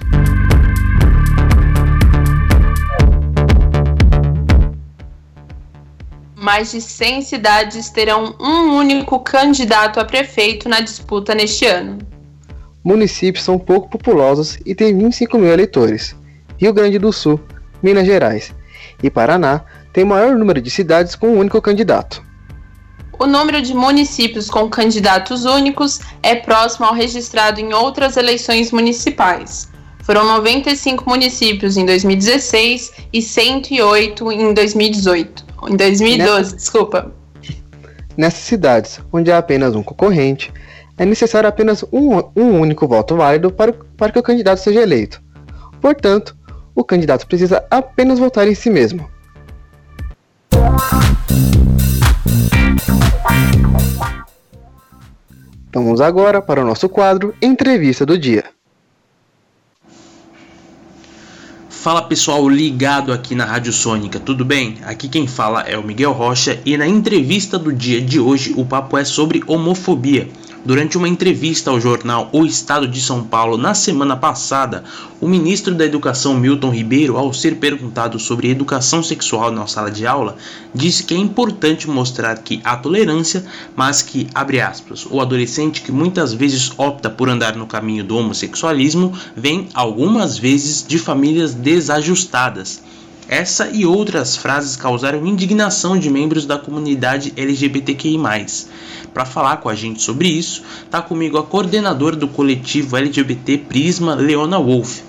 Mais 6.45 6.71
de 6.71 6.79
100 6.79 7.23
cidades 7.23 7.89
terão 7.89 8.35
um 8.39 8.75
único 8.77 9.19
candidato 9.19 9.99
a 9.99 10.05
prefeito 10.05 10.69
na 10.69 10.79
disputa 10.79 11.33
neste 11.33 11.65
ano. 11.65 11.97
Municípios 12.83 13.43
são 13.43 13.57
pouco 13.57 13.89
populosos 13.89 14.59
e 14.63 14.75
têm 14.75 14.95
25 14.95 15.39
mil 15.39 15.51
eleitores. 15.51 16.15
Rio 16.59 16.71
Grande 16.71 16.99
do 16.99 17.11
Sul, 17.11 17.39
Minas 17.81 18.05
Gerais 18.05 18.53
e 19.01 19.09
Paraná 19.09 19.61
têm 19.91 20.03
o 20.03 20.07
maior 20.07 20.35
número 20.35 20.61
de 20.61 20.69
cidades 20.69 21.15
com 21.15 21.29
um 21.29 21.39
único 21.39 21.59
candidato. 21.59 22.23
O 23.17 23.25
número 23.25 23.59
de 23.59 23.73
municípios 23.73 24.47
com 24.47 24.69
candidatos 24.69 25.45
únicos 25.45 25.99
é 26.21 26.35
próximo 26.35 26.85
ao 26.85 26.93
registrado 26.93 27.59
em 27.59 27.73
outras 27.73 28.17
eleições 28.17 28.71
municipais. 28.71 29.71
Foram 30.05 30.23
95 30.23 31.09
municípios 31.09 31.77
em 31.77 31.85
2016 31.85 32.93
e 33.11 33.23
108 33.23 34.31
em 34.31 34.53
2018. 34.53 35.45
Em 35.67 35.75
2012, 35.75 36.37
Nessa... 36.37 36.55
desculpa. 36.55 37.11
Nessas 38.15 38.41
cidades, 38.41 38.99
onde 39.11 39.31
há 39.31 39.39
apenas 39.39 39.73
um 39.73 39.81
concorrente, 39.81 40.53
é 40.95 41.05
necessário 41.05 41.49
apenas 41.49 41.83
um, 41.91 42.17
um 42.35 42.59
único 42.61 42.87
voto 42.87 43.15
válido 43.15 43.51
para, 43.51 43.73
para 43.73 44.11
que 44.11 44.19
o 44.19 44.23
candidato 44.23 44.59
seja 44.59 44.83
eleito. 44.83 45.19
Portanto, 45.81 46.37
o 46.75 46.83
candidato 46.83 47.25
precisa 47.25 47.65
apenas 47.71 48.19
votar 48.19 48.47
em 48.47 48.53
si 48.53 48.69
mesmo. 48.69 49.09
Vamos 55.73 55.99
agora 55.99 56.43
para 56.43 56.61
o 56.61 56.65
nosso 56.65 56.87
quadro 56.87 57.33
Entrevista 57.41 58.05
do 58.05 58.19
Dia. 58.19 58.54
Fala 61.85 62.01
pessoal 62.01 62.49
ligado 62.49 63.13
aqui 63.13 63.35
na 63.35 63.45
Rádio 63.45 63.71
Sônica, 63.71 64.19
tudo 64.19 64.43
bem? 64.43 64.79
Aqui 64.85 65.07
quem 65.07 65.27
fala 65.27 65.61
é 65.61 65.77
o 65.77 65.83
Miguel 65.83 66.13
Rocha 66.13 66.59
e 66.65 66.75
na 66.75 66.87
entrevista 66.87 67.59
do 67.59 67.71
dia 67.71 68.01
de 68.01 68.19
hoje 68.19 68.55
o 68.57 68.65
papo 68.65 68.97
é 68.97 69.05
sobre 69.05 69.43
homofobia. 69.45 70.27
Durante 70.65 70.97
uma 70.97 71.07
entrevista 71.07 71.69
ao 71.69 71.79
jornal 71.79 72.27
O 72.33 72.43
Estado 72.43 72.87
de 72.87 72.99
São 72.99 73.23
Paulo 73.23 73.55
na 73.55 73.75
semana 73.75 74.17
passada, 74.17 74.83
o 75.21 75.27
ministro 75.29 75.75
da 75.75 75.85
Educação 75.85 76.33
Milton 76.33 76.71
Ribeiro, 76.71 77.17
ao 77.17 77.31
ser 77.31 77.57
perguntado 77.57 78.17
sobre 78.17 78.49
educação 78.49 79.03
sexual 79.03 79.51
na 79.51 79.67
sala 79.67 79.91
de 79.91 80.07
aula, 80.07 80.35
disse 80.73 81.03
que 81.03 81.13
é 81.13 81.17
importante 81.17 81.87
mostrar 81.87 82.39
que 82.39 82.61
há 82.63 82.75
tolerância, 82.75 83.45
mas 83.75 84.01
que, 84.01 84.27
abre 84.33 84.59
aspas, 84.59 85.05
o 85.07 85.21
adolescente 85.21 85.83
que 85.83 85.91
muitas 85.91 86.33
vezes 86.33 86.71
opta 86.79 87.11
por 87.11 87.29
andar 87.29 87.55
no 87.55 87.67
caminho 87.67 88.03
do 88.03 88.17
homossexualismo 88.17 89.13
vem 89.37 89.69
algumas 89.71 90.35
vezes 90.35 90.83
de 90.83 90.97
famílias 90.97 91.53
desajustadas. 91.53 92.81
Essa 93.27 93.69
e 93.69 93.85
outras 93.85 94.37
frases 94.37 94.75
causaram 94.75 95.25
indignação 95.25 95.97
de 95.97 96.09
membros 96.09 96.45
da 96.45 96.59
comunidade 96.59 97.33
LGBTQI. 97.35 98.17
Para 99.13 99.25
falar 99.25 99.57
com 99.57 99.69
a 99.69 99.75
gente 99.75 100.01
sobre 100.01 100.27
isso, 100.27 100.63
está 100.83 101.01
comigo 101.01 101.37
a 101.37 101.43
coordenadora 101.43 102.15
do 102.15 102.27
coletivo 102.27 102.97
LGBT 102.97 103.57
Prisma, 103.59 104.13
Leona 104.13 104.59
Wolf. 104.59 105.01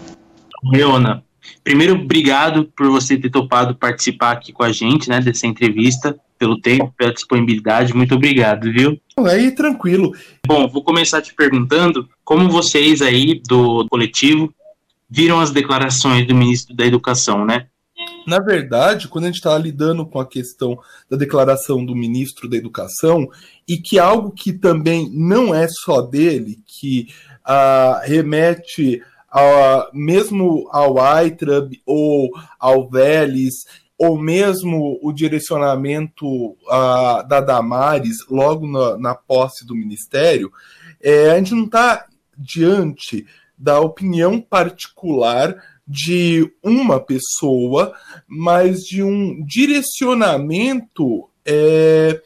Leona, 0.64 1.22
primeiro, 1.62 1.94
obrigado 1.94 2.70
por 2.76 2.88
você 2.88 3.18
ter 3.18 3.30
topado 3.30 3.74
participar 3.74 4.32
aqui 4.32 4.52
com 4.52 4.62
a 4.62 4.72
gente, 4.72 5.08
né, 5.08 5.20
dessa 5.20 5.46
entrevista, 5.46 6.18
pelo 6.38 6.58
tempo, 6.58 6.92
pela 6.96 7.12
disponibilidade. 7.12 7.94
Muito 7.94 8.14
obrigado, 8.14 8.72
viu? 8.72 8.98
Aí, 9.18 9.50
tranquilo. 9.50 10.12
Bom, 10.46 10.68
vou 10.68 10.82
começar 10.82 11.20
te 11.20 11.34
perguntando 11.34 12.08
como 12.24 12.48
vocês 12.48 13.02
aí 13.02 13.40
do 13.46 13.86
coletivo 13.90 14.52
viram 15.08 15.38
as 15.38 15.50
declarações 15.50 16.26
do 16.26 16.34
ministro 16.34 16.74
da 16.74 16.84
Educação, 16.84 17.44
né? 17.44 17.66
Na 18.26 18.40
verdade, 18.40 19.06
quando 19.08 19.24
a 19.24 19.26
gente 19.28 19.36
está 19.36 19.56
lidando 19.56 20.04
com 20.04 20.18
a 20.18 20.26
questão 20.26 20.76
da 21.08 21.16
declaração 21.16 21.84
do 21.84 21.94
ministro 21.94 22.48
da 22.48 22.56
Educação, 22.56 23.28
e 23.68 23.78
que 23.78 23.98
algo 23.98 24.32
que 24.32 24.52
também 24.52 25.08
não 25.12 25.54
é 25.54 25.66
só 25.68 26.02
dele, 26.02 26.58
que 26.66 27.08
uh, 27.46 28.00
remete 28.04 29.00
a, 29.30 29.88
mesmo 29.92 30.68
ao 30.72 30.98
AITRAB 30.98 31.80
ou 31.86 32.30
ao 32.58 32.88
Vélez, 32.88 33.54
ou 33.98 34.18
mesmo 34.18 34.98
o 35.02 35.12
direcionamento 35.12 36.26
uh, 36.26 37.26
da 37.28 37.40
Damares 37.40 38.16
logo 38.28 38.66
na, 38.66 38.98
na 38.98 39.14
posse 39.14 39.66
do 39.66 39.74
ministério, 39.74 40.50
é, 41.00 41.30
a 41.30 41.38
gente 41.38 41.54
não 41.54 41.64
está 41.64 42.06
diante 42.36 43.26
da 43.56 43.80
opinião 43.80 44.40
particular 44.40 45.56
de 45.86 46.50
uma 46.62 46.98
pessoa, 46.98 47.94
mas 48.26 48.80
de 48.80 49.02
um 49.02 49.44
direcionamento 49.44 51.28
é, 51.44 52.20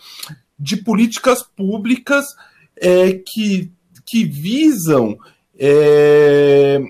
de 0.58 0.76
políticas 0.76 1.42
públicas 1.42 2.24
é, 2.76 3.20
que, 3.26 3.70
que 4.06 4.24
visam 4.24 5.18
é, 5.58 6.80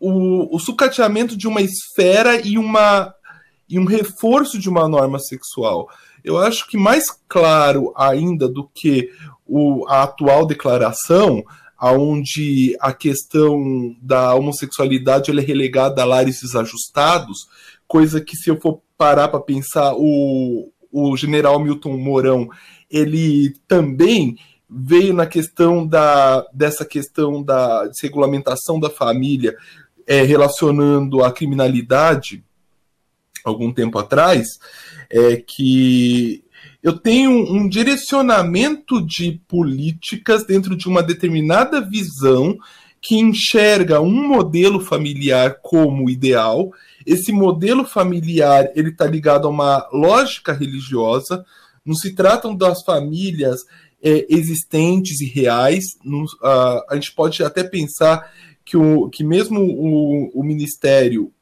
o, 0.00 0.56
o 0.56 0.58
sucateamento 0.58 1.36
de 1.36 1.46
uma 1.46 1.60
esfera 1.60 2.40
e, 2.44 2.58
uma, 2.58 3.14
e 3.68 3.78
um 3.78 3.84
reforço 3.84 4.58
de 4.58 4.68
uma 4.68 4.88
norma 4.88 5.20
sexual. 5.20 5.88
Eu 6.24 6.36
acho 6.36 6.66
que 6.68 6.76
mais 6.76 7.04
claro 7.28 7.92
ainda 7.96 8.48
do 8.48 8.68
que 8.74 9.10
o, 9.46 9.86
a 9.88 10.02
atual 10.02 10.44
declaração, 10.44 11.44
onde 11.80 12.76
a 12.80 12.92
questão 12.92 13.96
da 14.02 14.34
homossexualidade 14.34 15.30
é 15.30 15.40
relegada 15.40 16.02
a 16.02 16.04
lares 16.04 16.40
desajustados, 16.40 17.46
coisa 17.86 18.20
que 18.20 18.36
se 18.36 18.50
eu 18.50 18.60
for 18.60 18.80
parar 18.96 19.28
para 19.28 19.40
pensar, 19.40 19.94
o, 19.94 20.72
o 20.90 21.16
general 21.16 21.60
Milton 21.60 21.96
Mourão, 21.96 22.48
ele 22.90 23.54
também 23.68 24.36
veio 24.68 25.14
na 25.14 25.24
questão 25.24 25.86
da 25.86 26.44
dessa 26.52 26.84
questão 26.84 27.42
da 27.42 27.86
desregulamentação 27.86 28.78
da 28.78 28.90
família, 28.90 29.56
é, 30.06 30.22
relacionando 30.22 31.22
a 31.22 31.32
criminalidade 31.32 32.44
algum 33.44 33.72
tempo 33.72 33.98
atrás, 33.98 34.58
é 35.08 35.36
que 35.36 36.44
eu 36.82 36.98
tenho 36.98 37.30
um 37.30 37.68
direcionamento 37.68 39.04
de 39.04 39.40
políticas 39.48 40.44
dentro 40.46 40.76
de 40.76 40.86
uma 40.86 41.02
determinada 41.02 41.80
visão 41.80 42.56
que 43.00 43.16
enxerga 43.16 44.00
um 44.00 44.28
modelo 44.28 44.80
familiar 44.80 45.58
como 45.62 46.08
ideal. 46.10 46.72
Esse 47.06 47.32
modelo 47.32 47.84
familiar 47.84 48.70
ele 48.74 48.90
está 48.90 49.06
ligado 49.06 49.46
a 49.46 49.50
uma 49.50 49.88
lógica 49.92 50.52
religiosa. 50.52 51.44
Não 51.84 51.94
se 51.94 52.14
tratam 52.14 52.56
das 52.56 52.82
famílias 52.84 53.60
é, 54.02 54.26
existentes 54.28 55.20
e 55.20 55.26
reais. 55.26 55.84
Não, 56.04 56.22
uh, 56.24 56.84
a 56.88 56.94
gente 56.94 57.12
pode 57.14 57.42
até 57.42 57.64
pensar 57.64 58.32
que, 58.64 58.76
o, 58.76 59.08
que 59.08 59.24
mesmo 59.24 59.60
o, 59.60 60.40
o 60.40 60.44
Ministério 60.44 61.32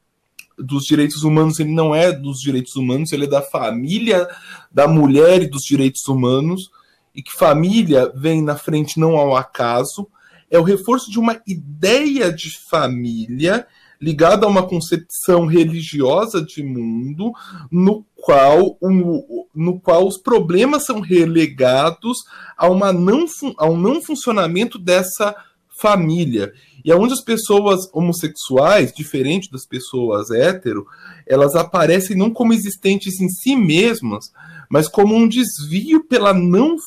dos 0.57 0.85
direitos 0.85 1.23
humanos, 1.23 1.59
ele 1.59 1.71
não 1.71 1.93
é 1.93 2.11
dos 2.11 2.39
direitos 2.39 2.75
humanos, 2.75 3.11
ele 3.11 3.25
é 3.25 3.29
da 3.29 3.41
família, 3.41 4.27
da 4.71 4.87
mulher 4.87 5.41
e 5.41 5.47
dos 5.47 5.63
direitos 5.63 6.07
humanos, 6.07 6.69
e 7.13 7.21
que 7.21 7.31
família 7.31 8.11
vem 8.15 8.41
na 8.41 8.55
frente 8.55 8.99
não 8.99 9.15
ao 9.15 9.35
acaso, 9.35 10.07
é 10.49 10.57
o 10.57 10.63
reforço 10.63 11.11
de 11.11 11.19
uma 11.19 11.41
ideia 11.45 12.31
de 12.31 12.57
família 12.69 13.67
ligada 13.99 14.45
a 14.45 14.49
uma 14.49 14.67
concepção 14.67 15.45
religiosa 15.45 16.43
de 16.43 16.63
mundo, 16.63 17.31
no 17.71 18.05
qual, 18.15 18.77
um, 18.81 19.23
no 19.53 19.79
qual 19.79 20.07
os 20.07 20.17
problemas 20.17 20.85
são 20.85 20.99
relegados 20.99 22.19
a, 22.55 22.69
uma 22.69 22.93
não, 22.93 23.25
a 23.57 23.67
um 23.67 23.77
não 23.77 24.01
funcionamento 24.01 24.77
dessa 24.77 25.35
família. 25.69 26.53
E 26.87 26.91
aonde 26.93 27.11
as 27.11 27.21
pessoas 27.21 27.89
homossexuais, 27.91 28.93
diferente 28.93 29.51
das 29.51 29.65
pessoas 29.65 30.31
hétero, 30.31 30.87
elas 31.27 31.53
aparecem 31.53 32.15
não 32.15 32.31
como 32.31 32.53
existentes 32.53 33.19
em 33.19 33.27
si 33.27 33.57
mesmas, 33.57 34.31
mas 34.69 34.87
como 34.87 35.13
um 35.13 35.27
desvio 35.27 36.05
pela 36.05 36.33
não, 36.33 36.77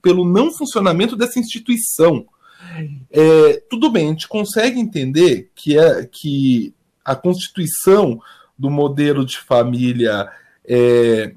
pelo 0.00 0.24
não 0.24 0.52
funcionamento 0.52 1.16
dessa 1.16 1.40
instituição. 1.40 2.24
É, 3.10 3.60
tudo 3.68 3.90
bem, 3.90 4.06
a 4.06 4.10
gente 4.10 4.28
consegue 4.28 4.78
entender 4.78 5.50
que, 5.56 5.76
é, 5.76 6.06
que 6.06 6.72
a 7.04 7.16
constituição 7.16 8.20
do 8.56 8.70
modelo 8.70 9.26
de 9.26 9.38
família 9.38 10.30
é, 10.64 11.34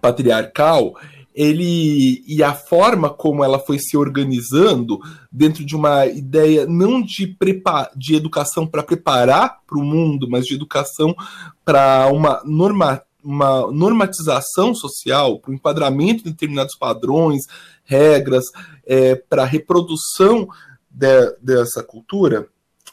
patriarcal 0.00 0.94
ele 1.36 2.24
e 2.26 2.42
a 2.42 2.54
forma 2.54 3.10
como 3.10 3.44
ela 3.44 3.58
foi 3.58 3.78
se 3.78 3.94
organizando 3.94 4.98
dentro 5.30 5.66
de 5.66 5.76
uma 5.76 6.06
ideia 6.06 6.66
não 6.66 7.02
de, 7.02 7.26
prepar, 7.26 7.90
de 7.94 8.14
educação 8.14 8.66
para 8.66 8.82
preparar 8.82 9.58
para 9.66 9.78
o 9.78 9.84
mundo, 9.84 10.26
mas 10.30 10.46
de 10.46 10.54
educação 10.54 11.14
para 11.62 12.08
uma, 12.10 12.40
norma, 12.42 13.02
uma 13.22 13.70
normatização 13.70 14.74
social, 14.74 15.38
para 15.38 15.50
o 15.50 15.54
enquadramento 15.54 16.24
de 16.24 16.30
determinados 16.30 16.74
padrões, 16.74 17.42
regras, 17.84 18.46
é, 18.86 19.14
para 19.14 19.42
a 19.42 19.46
reprodução 19.46 20.48
de, 20.90 21.36
dessa 21.42 21.82
cultura, 21.82 22.48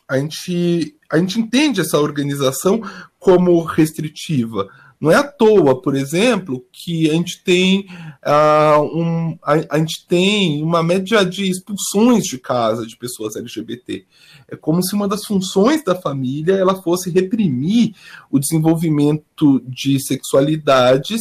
a 0.06 0.17
gente, 0.17 0.98
a 1.10 1.17
gente 1.17 1.39
entende 1.39 1.80
essa 1.80 1.98
organização 1.98 2.82
como 3.17 3.63
restritiva 3.63 4.67
não 5.04 5.12
é 5.12 5.16
à 5.16 5.24
toa, 5.24 5.82
por 5.82 5.98
exemplo, 5.98 6.66
que 6.72 7.10
a 7.10 7.13
gente 7.13 7.44
tem, 7.44 7.88
uh, 8.26 8.82
um, 8.82 9.38
a, 9.44 9.76
a, 9.76 9.78
gente 9.78 10.08
tem 10.08 10.63
uma 10.63 10.82
média 10.82 11.26
de 11.26 11.44
expulsões 11.50 12.24
de 12.24 12.38
casa 12.38 12.88
de 12.88 12.96
pessoas 12.96 13.36
LGBT. 13.36 14.06
É 14.48 14.56
como 14.56 14.82
se 14.82 14.96
uma 14.96 15.06
das 15.06 15.26
funções 15.26 15.84
da 15.84 15.94
família 15.94 16.54
ela 16.54 16.82
fosse 16.82 17.10
reprimir 17.10 17.94
o 18.32 18.39
desenvolvimento 18.39 19.62
de 19.68 20.02
sexualidades 20.02 21.20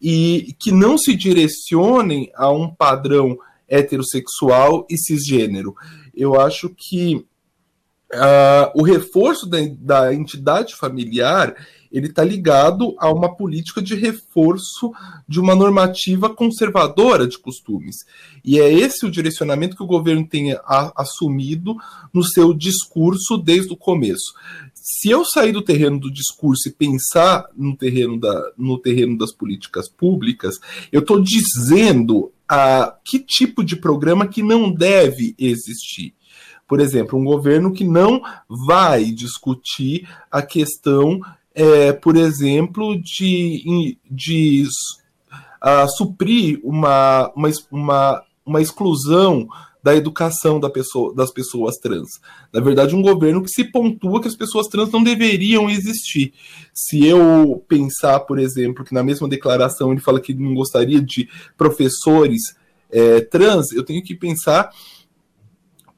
e 0.00 0.56
que 0.58 0.72
não 0.72 0.96
se 0.96 1.14
direcionem 1.14 2.32
a 2.34 2.50
um 2.50 2.74
padrão 2.74 3.36
heterossexual 3.68 4.86
e 4.88 4.96
cisgênero. 4.96 5.74
Eu 6.14 6.40
acho 6.40 6.70
que 6.70 7.26
uh, 8.14 8.70
o 8.74 8.82
reforço 8.82 9.46
da, 9.46 9.58
da 9.80 10.14
entidade 10.14 10.74
familiar 10.74 11.54
ele 11.90 12.06
está 12.06 12.22
ligado 12.22 12.94
a 12.98 13.10
uma 13.10 13.34
política 13.34 13.80
de 13.80 13.94
reforço 13.94 14.92
de 15.26 15.40
uma 15.40 15.54
normativa 15.54 16.28
conservadora 16.28 17.26
de 17.26 17.38
costumes. 17.38 17.96
E 18.44 18.60
é 18.60 18.70
esse 18.72 19.06
o 19.06 19.10
direcionamento 19.10 19.76
que 19.76 19.82
o 19.82 19.86
governo 19.86 20.26
tem 20.26 20.52
a, 20.52 20.92
assumido 20.96 21.74
no 22.12 22.22
seu 22.22 22.52
discurso 22.52 23.38
desde 23.38 23.72
o 23.72 23.76
começo. 23.76 24.34
Se 24.74 25.10
eu 25.10 25.24
sair 25.24 25.52
do 25.52 25.62
terreno 25.62 25.98
do 25.98 26.12
discurso 26.12 26.68
e 26.68 26.72
pensar 26.72 27.46
no 27.56 27.76
terreno, 27.76 28.18
da, 28.18 28.52
no 28.56 28.78
terreno 28.78 29.16
das 29.16 29.32
políticas 29.32 29.88
públicas, 29.88 30.56
eu 30.92 31.00
estou 31.00 31.20
dizendo 31.22 32.32
a 32.48 32.96
que 33.04 33.18
tipo 33.18 33.62
de 33.62 33.76
programa 33.76 34.26
que 34.26 34.42
não 34.42 34.72
deve 34.72 35.34
existir 35.38 36.14
por 36.68 36.80
exemplo, 36.80 37.18
um 37.18 37.24
governo 37.24 37.72
que 37.72 37.84
não 37.84 38.20
vai 38.46 39.06
discutir 39.06 40.06
a 40.30 40.42
questão 40.42 41.18
é, 41.54 41.92
por 41.92 42.16
exemplo, 42.16 43.00
de, 43.00 43.98
de 44.08 44.64
uh, 45.64 45.88
suprir 45.96 46.60
uma, 46.62 47.32
uma, 47.34 47.50
uma, 47.72 48.22
uma 48.46 48.62
exclusão 48.62 49.48
da 49.82 49.96
educação 49.96 50.60
da 50.60 50.68
pessoa, 50.68 51.14
das 51.14 51.32
pessoas 51.32 51.76
trans. 51.76 52.08
Na 52.52 52.60
verdade, 52.60 52.94
um 52.94 53.02
governo 53.02 53.42
que 53.42 53.50
se 53.50 53.64
pontua 53.64 54.20
que 54.20 54.28
as 54.28 54.36
pessoas 54.36 54.66
trans 54.66 54.90
não 54.90 55.02
deveriam 55.02 55.70
existir. 55.70 56.32
Se 56.74 57.06
eu 57.06 57.64
pensar, 57.66 58.20
por 58.20 58.38
exemplo, 58.38 58.84
que 58.84 58.92
na 58.92 59.02
mesma 59.02 59.28
declaração 59.28 59.90
ele 59.90 60.00
fala 60.00 60.20
que 60.20 60.34
não 60.34 60.54
gostaria 60.54 61.00
de 61.00 61.28
professores 61.56 62.54
é, 62.90 63.20
trans, 63.20 63.72
eu 63.72 63.84
tenho 63.84 64.02
que 64.02 64.14
pensar 64.14 64.70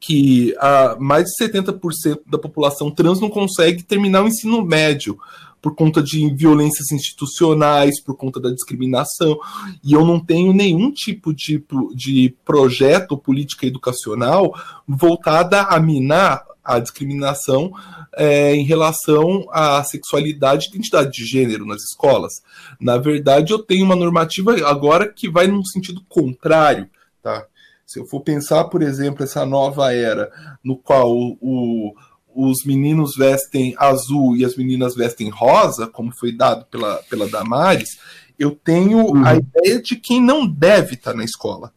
que 0.01 0.53
a, 0.57 0.97
mais 0.99 1.25
de 1.25 1.45
70% 1.45 2.21
da 2.25 2.37
população 2.39 2.89
trans 2.89 3.21
não 3.21 3.29
consegue 3.29 3.83
terminar 3.83 4.23
o 4.23 4.27
ensino 4.27 4.65
médio 4.65 5.17
por 5.61 5.75
conta 5.75 6.01
de 6.01 6.27
violências 6.33 6.91
institucionais, 6.91 8.01
por 8.01 8.17
conta 8.17 8.39
da 8.39 8.49
discriminação, 8.49 9.39
e 9.83 9.93
eu 9.93 10.03
não 10.03 10.19
tenho 10.19 10.51
nenhum 10.51 10.91
tipo 10.91 11.31
de, 11.31 11.63
de 11.93 12.35
projeto 12.43 13.15
política 13.15 13.67
educacional 13.67 14.55
voltada 14.87 15.61
a 15.61 15.79
minar 15.79 16.43
a 16.63 16.79
discriminação 16.79 17.71
é, 18.15 18.55
em 18.55 18.63
relação 18.63 19.45
à 19.51 19.83
sexualidade 19.83 20.65
e 20.65 20.69
identidade 20.69 21.11
de 21.11 21.25
gênero 21.25 21.65
nas 21.65 21.83
escolas. 21.83 22.33
Na 22.79 22.97
verdade, 22.97 23.53
eu 23.53 23.59
tenho 23.59 23.85
uma 23.85 23.95
normativa 23.95 24.55
agora 24.67 25.11
que 25.11 25.29
vai 25.29 25.45
num 25.45 25.63
sentido 25.63 26.01
contrário, 26.09 26.89
tá? 27.21 27.45
Se 27.91 27.99
eu 27.99 28.05
for 28.05 28.21
pensar, 28.21 28.63
por 28.65 28.81
exemplo, 28.81 29.21
essa 29.21 29.45
nova 29.45 29.93
era 29.93 30.31
no 30.63 30.77
qual 30.77 31.11
o, 31.13 31.93
os 32.33 32.63
meninos 32.65 33.17
vestem 33.17 33.75
azul 33.77 34.37
e 34.37 34.45
as 34.45 34.55
meninas 34.55 34.95
vestem 34.95 35.29
rosa, 35.29 35.87
como 35.87 36.15
foi 36.15 36.31
dado 36.31 36.65
pela, 36.67 37.03
pela 37.09 37.27
Damares, 37.27 37.99
eu 38.39 38.51
tenho 38.51 38.99
uhum. 39.07 39.25
a 39.25 39.35
ideia 39.35 39.81
de 39.81 39.97
quem 39.97 40.21
não 40.21 40.47
deve 40.47 40.93
estar 40.93 41.13
na 41.13 41.25
escola. 41.25 41.73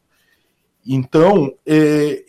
Então, 0.86 1.52
é, 1.66 2.22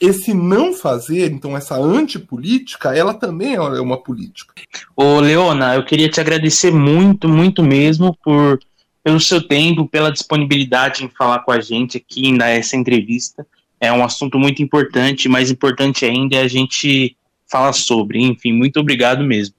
esse 0.00 0.34
não 0.34 0.74
fazer, 0.74 1.30
então 1.30 1.56
essa 1.56 1.76
antipolítica, 1.76 2.92
ela 2.92 3.14
também 3.14 3.54
é 3.54 3.60
uma 3.60 4.02
política. 4.02 4.52
Ô, 4.96 5.20
Leona, 5.20 5.76
eu 5.76 5.84
queria 5.84 6.08
te 6.08 6.20
agradecer 6.20 6.72
muito, 6.72 7.28
muito 7.28 7.62
mesmo 7.62 8.18
por 8.20 8.58
pelo 9.02 9.20
seu 9.20 9.40
tempo, 9.46 9.88
pela 9.88 10.12
disponibilidade 10.12 11.04
em 11.04 11.08
falar 11.08 11.40
com 11.40 11.52
a 11.52 11.60
gente 11.60 11.96
aqui 11.96 12.32
nessa 12.32 12.76
entrevista. 12.76 13.46
É 13.80 13.92
um 13.92 14.04
assunto 14.04 14.38
muito 14.38 14.62
importante, 14.62 15.28
mais 15.28 15.50
importante 15.50 16.04
ainda 16.04 16.36
é 16.36 16.40
a 16.42 16.48
gente 16.48 17.16
fala 17.46 17.72
sobre. 17.72 18.20
Enfim, 18.20 18.52
muito 18.52 18.80
obrigado 18.80 19.24
mesmo. 19.24 19.54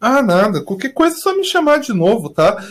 Ah, 0.00 0.22
nada. 0.22 0.62
Qualquer 0.62 0.90
coisa 0.90 1.16
é 1.16 1.18
só 1.18 1.36
me 1.36 1.44
chamar 1.44 1.78
de 1.78 1.92
novo, 1.92 2.28
tá? 2.28 2.62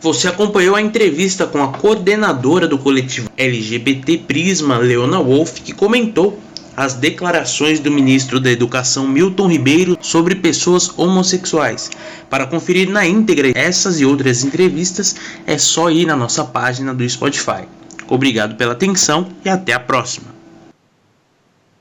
Você 0.00 0.28
acompanhou 0.28 0.76
a 0.76 0.80
entrevista 0.80 1.46
com 1.46 1.62
a 1.62 1.72
coordenadora 1.72 2.68
do 2.68 2.78
coletivo 2.78 3.28
LGBT 3.36 4.18
Prisma, 4.18 4.78
Leona 4.78 5.20
Wolff, 5.20 5.60
que 5.60 5.72
comentou 5.72 6.38
as 6.78 6.94
declarações 6.94 7.80
do 7.80 7.90
ministro 7.90 8.38
da 8.38 8.52
Educação 8.52 9.08
Milton 9.08 9.48
Ribeiro 9.48 9.98
sobre 10.00 10.36
pessoas 10.36 10.96
homossexuais. 10.96 11.90
Para 12.30 12.46
conferir 12.46 12.88
na 12.88 13.04
íntegra 13.04 13.50
essas 13.52 14.00
e 14.00 14.04
outras 14.04 14.44
entrevistas, 14.44 15.16
é 15.44 15.58
só 15.58 15.90
ir 15.90 16.06
na 16.06 16.14
nossa 16.14 16.44
página 16.44 16.94
do 16.94 17.08
Spotify. 17.08 17.66
Obrigado 18.06 18.54
pela 18.54 18.74
atenção 18.74 19.26
e 19.44 19.48
até 19.48 19.72
a 19.72 19.80
próxima. 19.80 20.28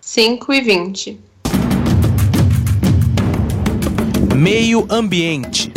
5 0.01 0.51
e 0.51 0.61
20. 0.61 1.19
Meio 4.35 4.87
Ambiente. 4.89 5.71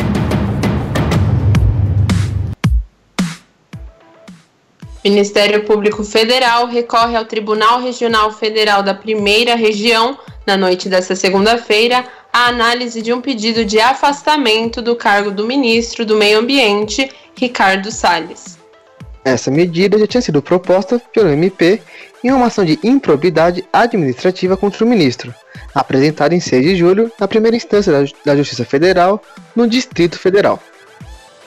Ministério 5.02 5.64
Público 5.64 6.04
Federal 6.04 6.66
recorre 6.66 7.16
ao 7.16 7.24
Tribunal 7.24 7.80
Regional 7.80 8.30
Federal 8.32 8.82
da 8.82 8.92
Primeira 8.92 9.54
Região, 9.54 10.18
na 10.46 10.58
noite 10.58 10.90
desta 10.90 11.16
segunda-feira, 11.16 12.04
a 12.30 12.48
análise 12.48 13.00
de 13.00 13.10
um 13.10 13.20
pedido 13.20 13.64
de 13.64 13.80
afastamento 13.80 14.82
do 14.82 14.94
cargo 14.94 15.30
do 15.30 15.46
ministro 15.46 16.04
do 16.04 16.16
Meio 16.16 16.38
Ambiente, 16.38 17.10
Ricardo 17.34 17.90
Salles. 17.90 18.58
Essa 19.24 19.50
medida 19.50 19.98
já 19.98 20.06
tinha 20.06 20.20
sido 20.20 20.42
proposta 20.42 21.00
pelo 21.14 21.30
MP 21.30 21.80
em 22.22 22.30
uma 22.30 22.46
ação 22.46 22.64
de 22.64 22.78
improbidade 22.82 23.64
administrativa 23.72 24.54
contra 24.54 24.84
o 24.84 24.88
ministro, 24.88 25.34
apresentada 25.74 26.34
em 26.34 26.40
6 26.40 26.62
de 26.62 26.76
julho 26.76 27.10
na 27.18 27.26
primeira 27.26 27.56
instância 27.56 28.04
da 28.24 28.36
Justiça 28.36 28.66
Federal 28.66 29.22
no 29.56 29.66
Distrito 29.66 30.18
Federal. 30.18 30.62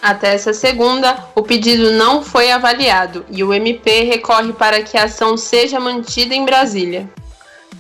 Até 0.03 0.33
essa 0.33 0.53
segunda, 0.53 1.15
o 1.33 1.41
pedido 1.41 1.91
não 1.91 2.21
foi 2.21 2.51
avaliado 2.51 3.25
e 3.29 3.41
o 3.41 3.53
MP 3.53 4.03
recorre 4.03 4.51
para 4.51 4.81
que 4.83 4.97
a 4.97 5.05
ação 5.05 5.37
seja 5.37 5.79
mantida 5.79 6.35
em 6.35 6.43
Brasília. 6.43 7.09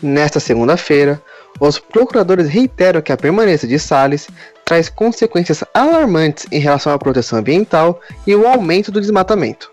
Nesta 0.01 0.39
segunda-feira, 0.39 1.21
os 1.59 1.77
procuradores 1.77 2.47
reiteram 2.47 3.01
que 3.01 3.11
a 3.11 3.17
permanência 3.17 3.67
de 3.67 3.77
Salles 3.77 4.29
traz 4.63 4.87
consequências 4.87 5.65
alarmantes 5.73 6.47
em 6.49 6.59
relação 6.59 6.93
à 6.93 6.97
proteção 6.97 7.39
ambiental 7.39 7.99
e 8.25 8.33
o 8.33 8.47
aumento 8.47 8.89
do 8.89 9.01
desmatamento. 9.01 9.69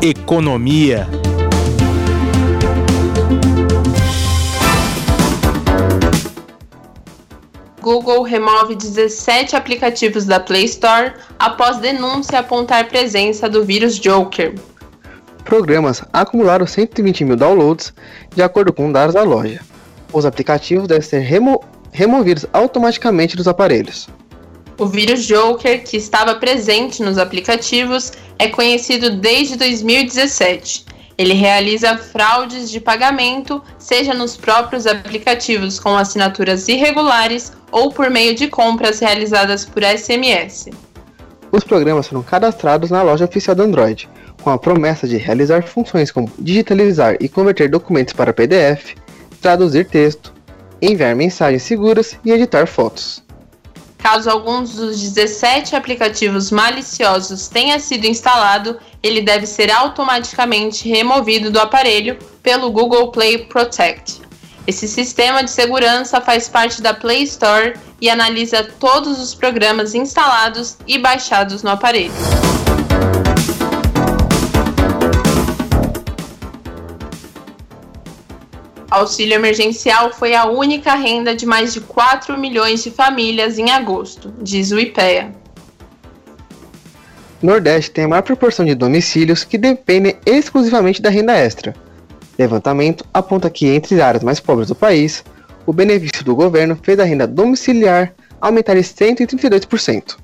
Economia 0.00 1.06
Google 7.84 8.22
remove 8.22 8.74
17 8.76 9.54
aplicativos 9.54 10.24
da 10.24 10.40
Play 10.40 10.64
Store 10.64 11.12
após 11.38 11.76
denúncia 11.76 12.38
apontar 12.38 12.88
presença 12.88 13.46
do 13.46 13.62
vírus 13.62 14.00
Joker. 14.00 14.54
Programas 15.44 16.02
acumularam 16.10 16.66
120 16.66 17.26
mil 17.26 17.36
downloads, 17.36 17.92
de 18.34 18.42
acordo 18.42 18.72
com 18.72 18.90
dados 18.90 19.14
da 19.14 19.22
loja. 19.22 19.60
Os 20.14 20.24
aplicativos 20.24 20.88
devem 20.88 21.06
ser 21.06 21.18
remo 21.18 21.62
removidos 21.92 22.46
automaticamente 22.54 23.36
dos 23.36 23.46
aparelhos. 23.46 24.08
O 24.78 24.86
vírus 24.86 25.26
Joker, 25.26 25.84
que 25.84 25.98
estava 25.98 26.36
presente 26.36 27.02
nos 27.02 27.18
aplicativos, 27.18 28.14
é 28.38 28.48
conhecido 28.48 29.10
desde 29.18 29.56
2017 29.56 30.86
ele 31.16 31.34
realiza 31.34 31.96
fraudes 31.96 32.70
de 32.70 32.80
pagamento, 32.80 33.62
seja 33.78 34.12
nos 34.14 34.36
próprios 34.36 34.86
aplicativos 34.86 35.78
com 35.78 35.96
assinaturas 35.96 36.66
irregulares 36.68 37.52
ou 37.70 37.92
por 37.92 38.10
meio 38.10 38.34
de 38.34 38.48
compras 38.48 38.98
realizadas 38.98 39.64
por 39.64 39.82
SMS. 39.82 40.70
Os 41.52 41.62
programas 41.62 42.08
foram 42.08 42.22
cadastrados 42.22 42.90
na 42.90 43.02
loja 43.02 43.24
oficial 43.24 43.54
do 43.54 43.62
Android, 43.62 44.08
com 44.42 44.50
a 44.50 44.58
promessa 44.58 45.06
de 45.06 45.16
realizar 45.16 45.62
funções 45.62 46.10
como 46.10 46.30
digitalizar 46.38 47.16
e 47.20 47.28
converter 47.28 47.70
documentos 47.70 48.12
para 48.12 48.32
PDF, 48.32 48.94
traduzir 49.40 49.86
texto, 49.86 50.34
enviar 50.82 51.14
mensagens 51.14 51.62
seguras 51.62 52.18
e 52.24 52.32
editar 52.32 52.66
fotos. 52.66 53.22
Caso 54.04 54.28
alguns 54.28 54.74
dos 54.74 55.00
17 55.00 55.74
aplicativos 55.74 56.50
maliciosos 56.50 57.48
tenha 57.48 57.78
sido 57.78 58.04
instalado, 58.04 58.78
ele 59.02 59.22
deve 59.22 59.46
ser 59.46 59.70
automaticamente 59.70 60.86
removido 60.86 61.50
do 61.50 61.58
aparelho 61.58 62.18
pelo 62.42 62.70
Google 62.70 63.10
Play 63.10 63.46
Protect. 63.46 64.20
Esse 64.66 64.86
sistema 64.86 65.42
de 65.42 65.50
segurança 65.50 66.20
faz 66.20 66.50
parte 66.50 66.82
da 66.82 66.92
Play 66.92 67.22
Store 67.22 67.72
e 67.98 68.10
analisa 68.10 68.62
todos 68.78 69.18
os 69.18 69.34
programas 69.34 69.94
instalados 69.94 70.76
e 70.86 70.98
baixados 70.98 71.62
no 71.62 71.70
aparelho. 71.70 72.12
Auxílio 79.04 79.34
emergencial 79.34 80.14
foi 80.14 80.34
a 80.34 80.46
única 80.46 80.94
renda 80.94 81.36
de 81.36 81.44
mais 81.44 81.74
de 81.74 81.80
4 81.82 82.38
milhões 82.38 82.82
de 82.82 82.90
famílias 82.90 83.58
em 83.58 83.70
agosto, 83.70 84.32
diz 84.40 84.72
o 84.72 84.80
IPEA. 84.80 85.30
Nordeste 87.42 87.90
tem 87.90 88.04
a 88.04 88.08
maior 88.08 88.22
proporção 88.22 88.64
de 88.64 88.74
domicílios 88.74 89.44
que 89.44 89.58
dependem 89.58 90.16
exclusivamente 90.24 91.02
da 91.02 91.10
renda 91.10 91.34
extra. 91.34 91.74
Levantamento 92.38 93.04
aponta 93.12 93.50
que 93.50 93.66
entre 93.66 93.94
as 93.96 94.00
áreas 94.00 94.24
mais 94.24 94.40
pobres 94.40 94.68
do 94.68 94.74
país, 94.74 95.22
o 95.66 95.72
benefício 95.72 96.24
do 96.24 96.34
governo 96.34 96.78
fez 96.82 96.98
a 96.98 97.04
renda 97.04 97.26
domiciliar 97.26 98.14
aumentar 98.40 98.74
em 98.74 98.80
132%. 98.80 100.16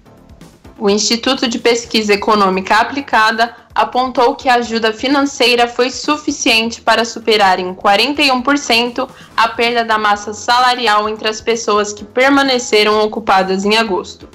O 0.78 0.88
Instituto 0.88 1.46
de 1.46 1.58
Pesquisa 1.58 2.14
Econômica 2.14 2.76
Aplicada 2.76 3.54
apontou 3.74 4.34
que 4.34 4.48
a 4.48 4.54
ajuda 4.54 4.92
financeira 4.92 5.68
foi 5.68 5.90
suficiente 5.90 6.80
para 6.80 7.04
superar 7.04 7.58
em 7.58 7.74
41% 7.74 9.08
a 9.36 9.48
perda 9.48 9.84
da 9.84 9.98
massa 9.98 10.34
salarial 10.34 11.08
entre 11.08 11.28
as 11.28 11.40
pessoas 11.40 11.92
que 11.92 12.04
permaneceram 12.04 13.00
ocupadas 13.00 13.64
em 13.64 13.76
agosto. 13.76 14.28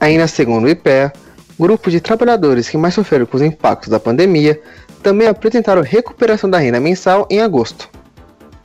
Ainda 0.00 0.26
segundo 0.26 0.64
o 0.64 0.68
IPEA, 0.68 1.12
grupos 1.58 1.92
de 1.92 2.00
trabalhadores 2.00 2.68
que 2.68 2.76
mais 2.76 2.94
sofreram 2.94 3.26
com 3.26 3.36
os 3.36 3.42
impactos 3.42 3.88
da 3.88 4.00
pandemia 4.00 4.60
também 5.02 5.28
apresentaram 5.28 5.82
recuperação 5.82 6.48
da 6.48 6.58
renda 6.58 6.80
mensal 6.80 7.26
em 7.30 7.40
agosto. 7.40 7.88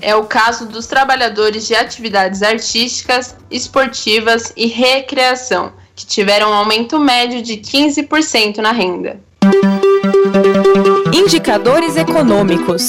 É 0.01 0.15
o 0.15 0.23
caso 0.23 0.65
dos 0.65 0.87
trabalhadores 0.87 1.67
de 1.67 1.75
atividades 1.75 2.41
artísticas, 2.41 3.35
esportivas 3.51 4.53
e 4.55 4.65
recreação, 4.65 5.73
que 5.93 6.05
tiveram 6.05 6.51
um 6.51 6.53
aumento 6.53 6.97
médio 6.97 7.41
de 7.41 7.57
15% 7.57 8.59
na 8.59 8.71
renda. 8.71 9.19
Indicadores 11.13 11.97
econômicos. 11.97 12.87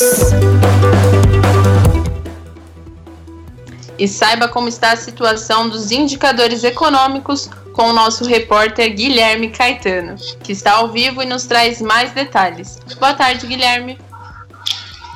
E 3.99 4.07
saiba 4.07 4.47
como 4.49 4.69
está 4.69 4.93
a 4.93 4.97
situação 4.97 5.69
dos 5.69 5.91
indicadores 5.91 6.63
econômicos 6.63 7.51
com 7.73 7.91
o 7.91 7.93
nosso 7.93 8.25
repórter 8.25 8.95
Guilherme 8.95 9.51
Caetano, 9.51 10.15
que 10.43 10.53
está 10.53 10.75
ao 10.75 10.89
vivo 10.89 11.23
e 11.23 11.27
nos 11.27 11.45
traz 11.47 11.81
mais 11.81 12.13
detalhes. 12.13 12.79
Boa 12.99 13.15
tarde, 13.15 13.47
Guilherme. 13.47 13.99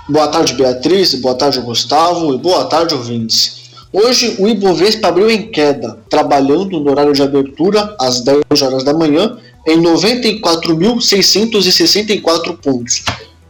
Boa 0.09 0.29
tarde, 0.29 0.55
Beatriz. 0.55 1.15
Boa 1.15 1.37
tarde, 1.37 1.61
Gustavo. 1.61 2.35
E 2.35 2.39
boa 2.39 2.65
tarde, 2.65 2.95
ouvintes. 2.95 3.71
Hoje 3.93 4.35
o 4.41 4.49
Ibovespa 4.49 5.07
abriu 5.07 5.31
em 5.31 5.51
queda, 5.53 5.97
trabalhando 6.11 6.81
no 6.81 6.91
horário 6.91 7.13
de 7.13 7.23
abertura 7.23 7.95
às 8.01 8.21
10 8.21 8.43
horas 8.61 8.83
da 8.83 8.93
manhã 8.93 9.39
em 9.67 9.81
94.664 9.81 12.59
pontos. 12.59 13.03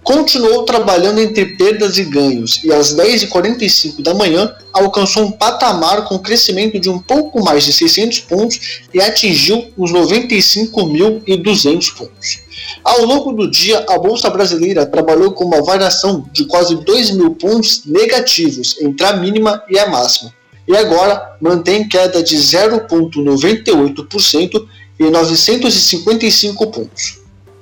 Continuou 0.05 0.63
trabalhando 0.65 1.19
entre 1.19 1.57
perdas 1.57 1.97
e 1.97 2.05
ganhos 2.05 2.63
e 2.63 2.71
às 2.71 2.95
10h45 2.95 4.03
da 4.03 4.13
manhã 4.13 4.55
alcançou 4.71 5.25
um 5.25 5.33
patamar 5.33 6.05
com 6.05 6.19
crescimento 6.19 6.79
de 6.79 6.91
um 6.91 6.99
pouco 6.99 7.43
mais 7.43 7.65
de 7.65 7.73
600 7.73 8.21
pontos 8.21 8.83
e 8.93 9.01
atingiu 9.01 9.73
os 9.79 9.91
95.200 9.93 11.97
pontos. 11.97 12.45
Ao 12.85 13.03
longo 13.07 13.33
do 13.33 13.51
dia, 13.51 13.83
a 13.89 13.99
Bolsa 13.99 14.29
Brasileira 14.29 14.85
trabalhou 14.85 15.33
com 15.33 15.45
uma 15.45 15.63
variação 15.63 16.29
de 16.33 16.45
quase 16.45 16.77
2 16.77 17.13
mil 17.13 17.35
pontos 17.35 17.85
negativos 17.87 18.77
entre 18.83 19.07
a 19.07 19.15
mínima 19.15 19.63
e 19.71 19.79
a 19.79 19.89
máxima, 19.89 20.35
e 20.69 20.77
agora 20.77 21.35
mantém 21.41 21.89
queda 21.89 22.23
de 22.23 22.37
0,98% 22.37 24.67
e 24.99 25.05
955 25.05 26.67
pontos. 26.69 27.19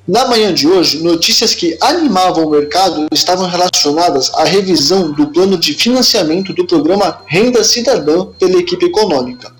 Na 0.06 0.26
manhã 0.26 0.52
de 0.52 0.66
hoje, 0.66 1.02
notícias 1.02 1.54
que 1.54 1.76
animavam 1.80 2.46
o 2.46 2.50
mercado 2.50 3.06
estavam 3.12 3.48
relacionadas 3.48 4.30
à 4.34 4.44
revisão 4.44 5.12
do 5.12 5.28
plano 5.28 5.56
de 5.56 5.74
financiamento 5.74 6.52
do 6.52 6.66
programa 6.66 7.20
Renda 7.26 7.62
Cidadã 7.62 8.26
pela 8.38 8.58
equipe 8.58 8.86
econômica. 8.86 9.52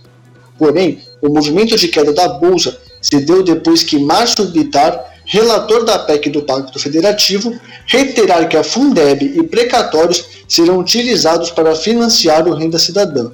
Porém, 0.58 1.00
o 1.22 1.28
movimento 1.28 1.76
de 1.76 1.88
queda 1.88 2.12
da 2.12 2.28
bolsa 2.28 2.76
se 3.00 3.20
deu 3.20 3.42
depois 3.42 3.82
que 3.82 3.98
Márcio 3.98 4.46
Bittar 4.46 5.12
relator 5.24 5.84
da 5.84 5.98
PEC 5.98 6.30
do 6.30 6.42
Pacto 6.42 6.78
Federativo, 6.78 7.58
reiterar 7.86 8.48
que 8.48 8.56
a 8.56 8.64
Fundeb 8.64 9.24
e 9.24 9.42
precatórios 9.44 10.24
serão 10.48 10.78
utilizados 10.78 11.50
para 11.50 11.74
financiar 11.74 12.46
o 12.46 12.54
Renda 12.54 12.78
Cidadã. 12.78 13.30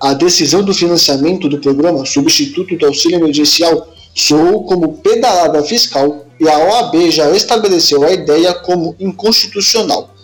A 0.00 0.14
decisão 0.14 0.62
do 0.62 0.72
financiamento 0.72 1.48
do 1.48 1.58
programa 1.58 2.06
Substituto 2.06 2.76
do 2.76 2.86
Auxílio 2.86 3.18
Emergencial 3.18 3.88
soou 4.14 4.62
como 4.64 4.98
pedalada 4.98 5.60
fiscal 5.64 6.24
e 6.38 6.48
a 6.48 6.56
OAB 6.56 7.10
já 7.10 7.28
estabeleceu 7.30 8.04
a 8.04 8.12
ideia 8.12 8.54
como 8.54 8.94
inconstitucional. 9.00 10.14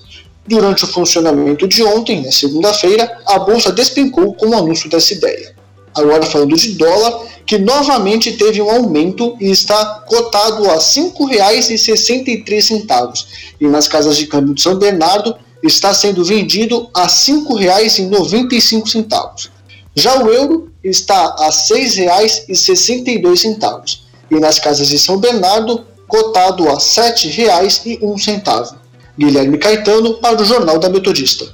Durante 0.46 0.84
o 0.84 0.86
funcionamento 0.86 1.66
de 1.66 1.82
ontem, 1.82 2.22
na 2.22 2.30
segunda-feira, 2.30 3.18
a 3.26 3.40
bolsa 3.40 3.72
despencou 3.72 4.32
com 4.34 4.50
o 4.50 4.54
anúncio 4.54 4.88
dessa 4.88 5.12
ideia. 5.12 5.56
Agora 5.92 6.24
falando 6.24 6.56
de 6.56 6.74
dólar, 6.74 7.24
que 7.44 7.58
novamente 7.58 8.30
teve 8.32 8.62
um 8.62 8.70
aumento 8.70 9.36
e 9.40 9.50
está 9.50 10.04
cotado 10.06 10.70
a 10.70 10.74
R$ 10.74 10.78
5,63 10.78 13.26
e 13.60 13.66
nas 13.66 13.88
casas 13.88 14.16
de 14.16 14.28
câmbio 14.28 14.54
de 14.54 14.62
São 14.62 14.76
Bernardo 14.76 15.34
está 15.64 15.92
sendo 15.92 16.24
vendido 16.24 16.88
a 16.94 17.02
R$ 17.04 17.08
5,95. 17.08 19.52
Já 19.96 20.22
o 20.22 20.28
euro 20.28 20.70
está 20.82 21.36
a 21.38 21.46
R$ 21.46 21.52
6,62 21.52 24.00
e 24.30 24.40
nas 24.40 24.58
casas 24.58 24.88
de 24.88 24.98
São 24.98 25.18
Bernardo 25.18 25.86
cotado 26.08 26.68
a 26.68 26.72
R$ 26.72 26.78
7,01. 26.78 28.74
Guilherme 29.16 29.56
Caetano 29.58 30.14
para 30.14 30.42
o 30.42 30.44
Jornal 30.44 30.80
da 30.80 30.88
Metodista. 30.88 31.44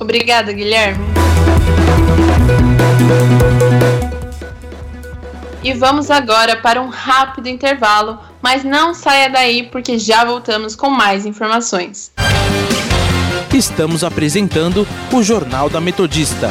Obrigada, 0.00 0.52
Guilherme. 0.52 1.04
E 5.62 5.72
vamos 5.72 6.10
agora 6.10 6.56
para 6.56 6.82
um 6.82 6.88
rápido 6.88 7.48
intervalo, 7.48 8.18
mas 8.42 8.64
não 8.64 8.92
saia 8.94 9.30
daí 9.30 9.62
porque 9.64 9.96
já 9.98 10.24
voltamos 10.24 10.74
com 10.74 10.90
mais 10.90 11.24
informações. 11.24 12.10
Estamos 13.54 14.02
apresentando 14.02 14.84
o 15.12 15.22
Jornal 15.22 15.68
da 15.68 15.80
Metodista. 15.80 16.50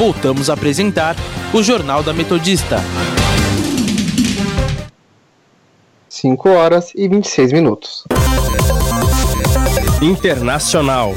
voltamos 0.00 0.48
a 0.48 0.54
apresentar 0.54 1.14
o 1.52 1.62
Jornal 1.62 2.02
da 2.02 2.14
Metodista. 2.14 2.78
5 6.08 6.48
horas 6.48 6.92
e 6.94 7.06
26 7.06 7.52
minutos. 7.52 8.04
Internacional. 10.00 11.12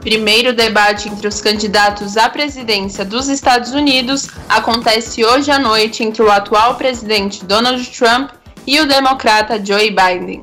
Primeiro 0.00 0.54
debate 0.54 1.10
entre 1.10 1.28
os 1.28 1.42
candidatos 1.42 2.16
à 2.16 2.30
presidência 2.30 3.04
dos 3.04 3.28
Estados 3.28 3.72
Unidos 3.72 4.30
acontece 4.48 5.22
hoje 5.22 5.50
à 5.50 5.58
noite 5.58 6.02
entre 6.02 6.22
o 6.22 6.30
atual 6.30 6.76
presidente 6.76 7.44
Donald 7.44 7.86
Trump 7.90 8.30
e 8.66 8.80
o 8.80 8.88
democrata 8.88 9.62
Joe 9.62 9.90
Biden. 9.90 10.42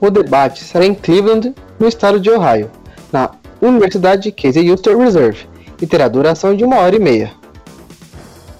O 0.00 0.10
debate 0.10 0.64
será 0.64 0.86
em 0.86 0.94
Cleveland, 0.94 1.54
no 1.84 1.88
estado 1.88 2.18
de 2.18 2.30
Ohio, 2.30 2.70
na 3.12 3.30
Universidade 3.60 4.32
Casey 4.32 4.70
Houston 4.70 4.96
Reserve, 4.96 5.46
e 5.82 5.86
terá 5.86 6.08
duração 6.08 6.56
de 6.56 6.64
uma 6.64 6.78
hora 6.78 6.96
e 6.96 6.98
meia. 6.98 7.30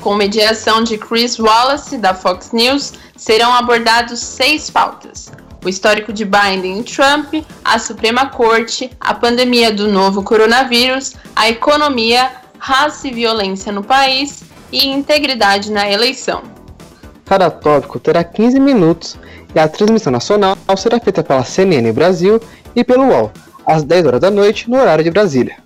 Com 0.03 0.15
mediação 0.15 0.85
de 0.85 0.99
Chris 0.99 1.39
Wallace, 1.39 1.97
da 1.97 2.13
Fox 2.13 2.53
News, 2.53 2.93
serão 3.17 3.55
abordados 3.55 4.21
seis 4.21 4.69
pautas: 4.69 5.33
o 5.65 5.69
histórico 5.71 6.13
de 6.13 6.27
Biden 6.27 6.81
e 6.81 6.83
Trump, 6.83 7.33
a 7.65 7.79
Suprema 7.79 8.27
Corte, 8.27 8.91
a 9.01 9.15
pandemia 9.15 9.73
do 9.73 9.89
novo 9.89 10.23
coronavírus, 10.23 11.15
a 11.35 11.49
economia, 11.49 12.31
raça 12.59 13.09
e 13.09 13.11
violência 13.11 13.73
no 13.73 13.83
país 13.83 14.43
e 14.71 14.87
integridade 14.87 15.73
na 15.73 15.91
eleição. 15.91 16.43
Cada 17.25 17.51
tópico 17.51 17.99
terá 17.99 18.23
15 18.23 18.61
minutos 18.61 19.17
e 19.55 19.59
a 19.59 19.67
transmissão 19.67 20.13
nacional 20.13 20.59
será 20.77 21.01
feita 21.01 21.25
pela 21.25 21.43
CNN 21.43 21.91
Brasil 21.91 22.39
e 22.75 22.83
pelo 22.85 23.05
UOL, 23.05 23.33
às 23.67 23.83
10 23.83 24.07
horas 24.07 24.21
da 24.21 24.31
noite, 24.31 24.69
no 24.69 24.79
horário 24.79 25.05
de 25.05 25.11
Brasília. 25.11 25.57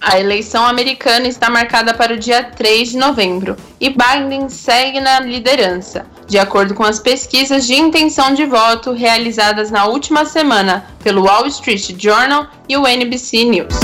A 0.00 0.18
eleição 0.18 0.64
americana 0.64 1.28
está 1.28 1.50
marcada 1.50 1.92
para 1.92 2.14
o 2.14 2.18
dia 2.18 2.42
3 2.42 2.92
de 2.92 2.96
novembro 2.96 3.54
e 3.78 3.90
Biden 3.90 4.48
segue 4.48 4.98
na 4.98 5.20
liderança, 5.20 6.06
de 6.26 6.38
acordo 6.38 6.72
com 6.72 6.82
as 6.82 6.98
pesquisas 6.98 7.66
de 7.66 7.74
intenção 7.74 8.32
de 8.32 8.46
voto 8.46 8.92
realizadas 8.92 9.70
na 9.70 9.84
última 9.84 10.24
semana 10.24 10.86
pelo 11.04 11.24
Wall 11.24 11.46
Street 11.48 11.94
Journal 11.98 12.46
e 12.66 12.78
o 12.78 12.86
NBC 12.86 13.44
News. 13.44 13.74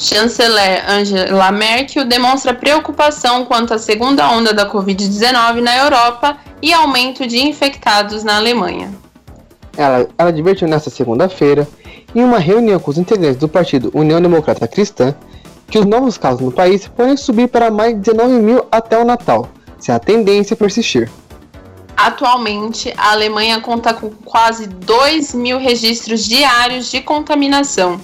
Chanceler 0.00 0.88
Angela 0.88 1.50
Merkel 1.50 2.04
demonstra 2.04 2.54
preocupação 2.54 3.44
quanto 3.44 3.74
à 3.74 3.78
segunda 3.78 4.30
onda 4.30 4.54
da 4.54 4.70
Covid-19 4.70 5.60
na 5.60 5.76
Europa 5.76 6.38
e 6.62 6.72
aumento 6.72 7.26
de 7.26 7.44
infectados 7.44 8.22
na 8.22 8.36
Alemanha. 8.36 8.94
Ela, 9.76 10.08
ela 10.16 10.28
advertiu 10.28 10.68
nesta 10.68 10.88
segunda-feira, 10.88 11.66
em 12.14 12.22
uma 12.22 12.38
reunião 12.38 12.78
com 12.78 12.92
os 12.92 12.96
integrantes 12.96 13.38
do 13.38 13.48
partido 13.48 13.90
União 13.92 14.20
Democrata 14.20 14.68
Cristã, 14.68 15.12
que 15.68 15.80
os 15.80 15.84
novos 15.84 16.16
casos 16.16 16.42
no 16.42 16.52
país 16.52 16.86
podem 16.86 17.16
subir 17.16 17.48
para 17.48 17.68
mais 17.68 17.92
de 17.94 18.12
19 18.12 18.34
mil 18.34 18.66
até 18.70 18.96
o 18.96 19.04
Natal, 19.04 19.48
se 19.80 19.90
a 19.90 19.98
tendência 19.98 20.54
persistir. 20.54 21.10
Atualmente, 21.96 22.94
a 22.96 23.10
Alemanha 23.10 23.60
conta 23.60 23.92
com 23.92 24.10
quase 24.24 24.68
2 24.68 25.34
mil 25.34 25.58
registros 25.58 26.24
diários 26.24 26.88
de 26.88 27.00
contaminação 27.00 28.00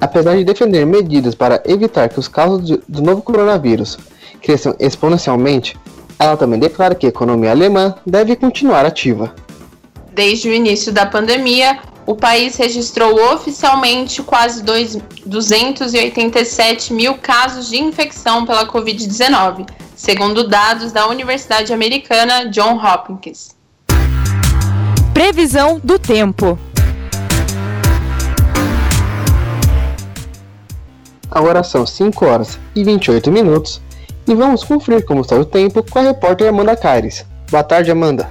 Apesar 0.00 0.36
de 0.36 0.44
defender 0.44 0.86
medidas 0.86 1.34
para 1.34 1.62
evitar 1.66 2.08
que 2.08 2.18
os 2.18 2.26
casos 2.26 2.66
de, 2.66 2.80
do 2.88 3.02
novo 3.02 3.20
coronavírus 3.20 3.98
cresçam 4.40 4.74
exponencialmente, 4.80 5.76
ela 6.18 6.36
também 6.36 6.58
declara 6.58 6.94
que 6.94 7.04
a 7.06 7.10
economia 7.10 7.50
alemã 7.50 7.94
deve 8.06 8.34
continuar 8.36 8.86
ativa. 8.86 9.34
Desde 10.12 10.48
o 10.48 10.52
início 10.52 10.92
da 10.92 11.06
pandemia, 11.06 11.78
o 12.06 12.14
país 12.14 12.56
registrou 12.56 13.18
oficialmente 13.32 14.22
quase 14.22 14.62
287 14.62 16.92
mil 16.92 17.14
casos 17.14 17.68
de 17.68 17.78
infecção 17.78 18.46
pela 18.46 18.66
Covid-19, 18.66 19.68
segundo 19.94 20.48
dados 20.48 20.92
da 20.92 21.08
Universidade 21.08 21.72
Americana 21.72 22.46
John 22.46 22.80
Hopkins. 22.82 23.56
Previsão 25.14 25.80
do 25.84 25.96
tempo. 25.98 26.58
Agora 31.30 31.62
são 31.62 31.86
5 31.86 32.24
horas 32.26 32.58
e 32.74 32.82
28 32.82 33.30
minutos 33.30 33.80
e 34.26 34.34
vamos 34.34 34.64
conferir 34.64 35.04
como 35.04 35.20
está 35.20 35.36
o 35.36 35.44
tempo 35.44 35.84
com 35.88 35.98
a 35.98 36.02
repórter 36.02 36.48
Amanda 36.48 36.76
Caires. 36.76 37.24
Boa 37.50 37.62
tarde, 37.62 37.90
Amanda. 37.90 38.30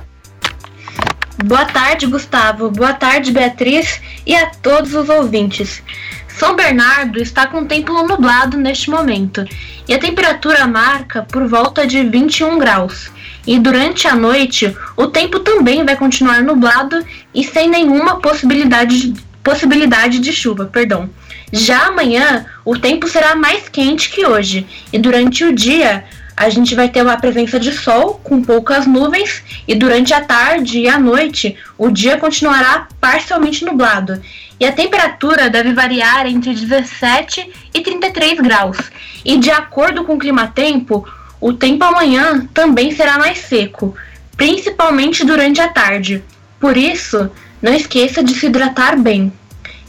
Boa 1.46 1.66
tarde, 1.66 2.06
Gustavo. 2.06 2.70
Boa 2.70 2.94
tarde, 2.94 3.32
Beatriz 3.32 4.02
e 4.26 4.36
a 4.36 4.48
todos 4.48 4.94
os 4.94 5.08
ouvintes. 5.08 5.82
São 6.28 6.56
Bernardo 6.56 7.20
está 7.20 7.48
com 7.48 7.66
tempo 7.66 7.92
nublado 8.04 8.58
neste 8.58 8.90
momento 8.90 9.44
e 9.88 9.94
a 9.94 10.00
temperatura 10.00 10.66
marca 10.68 11.22
por 11.24 11.48
volta 11.48 11.86
de 11.86 12.04
21 12.04 12.58
graus. 12.58 13.12
E 13.46 13.60
durante 13.60 14.08
a 14.08 14.16
noite, 14.16 14.74
o 14.96 15.08
tempo 15.08 15.40
também 15.40 15.84
vai 15.84 15.98
continuar 15.98 16.42
nublado 16.42 17.04
e 17.34 17.44
sem 17.44 17.70
nenhuma 17.70 18.22
possibilidade, 18.22 19.14
possibilidade 19.44 20.20
de 20.20 20.32
chuva. 20.32 20.66
Perdão. 20.66 21.10
Já 21.52 21.88
amanhã, 21.88 22.46
o 22.64 22.78
tempo 22.78 23.08
será 23.08 23.36
mais 23.36 23.68
quente 23.68 24.10
que 24.10 24.26
hoje, 24.26 24.68
e 24.94 25.00
durante 25.00 25.44
o 25.44 25.54
dia 25.54 26.04
a 26.38 26.48
gente 26.48 26.74
vai 26.74 26.88
ter 26.88 27.02
uma 27.02 27.18
presença 27.18 27.60
de 27.60 27.70
sol 27.74 28.22
com 28.24 28.42
poucas 28.42 28.88
nuvens, 28.88 29.44
e 29.68 29.76
durante 29.76 30.14
a 30.14 30.22
tarde 30.22 30.80
e 30.80 30.88
a 30.88 30.98
noite 30.98 31.58
o 31.78 31.90
dia 31.92 32.18
continuará 32.18 32.88
parcialmente 33.02 33.66
nublado. 33.66 34.22
E 34.58 34.66
a 34.66 34.72
temperatura 34.72 35.50
deve 35.50 35.74
variar 35.74 36.28
entre 36.28 36.54
17 36.54 37.52
e 37.74 37.82
33 37.82 38.40
graus. 38.40 38.78
E 39.26 39.38
de 39.38 39.52
acordo 39.52 40.06
com 40.06 40.16
o 40.16 40.20
clima-tempo, 40.20 41.06
o 41.42 41.52
tempo 41.52 41.84
amanhã 41.84 42.48
também 42.54 42.92
será 42.92 43.18
mais 43.18 43.40
seco, 43.40 43.94
principalmente 44.38 45.26
durante 45.26 45.60
a 45.60 45.68
tarde. 45.68 46.24
Por 46.58 46.78
isso, 46.78 47.30
Não 47.62 47.74
esqueça 47.74 48.24
de 48.24 48.34
se 48.34 48.46
hidratar 48.46 48.98
bem. 48.98 49.32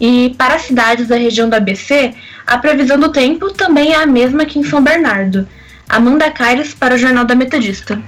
E 0.01 0.35
para 0.39 0.55
as 0.55 0.63
cidades 0.63 1.09
da 1.09 1.17
região 1.17 1.49
do 1.49 1.55
ABC, 1.55 2.15
a 2.47 2.59
previsão 2.59 2.99
do 2.99 3.13
tempo 3.13 3.53
também 3.53 3.93
é 3.93 3.97
a 3.97 4.07
mesma 4.07 4.45
que 4.45 4.59
em 4.59 4.65
São 4.65 4.83
Bernardo. 4.83 5.47
Amanda 5.89 6.31
Caires 6.31 6.75
para 6.75 6.95
o 6.95 6.99
Jornal 6.99 7.25
da 7.25 7.35
Metodista. 7.35 8.01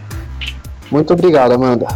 Muito 0.90 1.12
obrigado, 1.12 1.52
Amanda. 1.52 1.86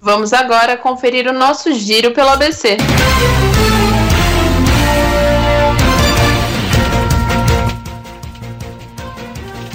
Vamos 0.00 0.32
agora 0.32 0.76
conferir 0.76 1.28
o 1.28 1.32
nosso 1.32 1.72
giro 1.72 2.10
pelo 2.10 2.30
ABC. 2.30 2.76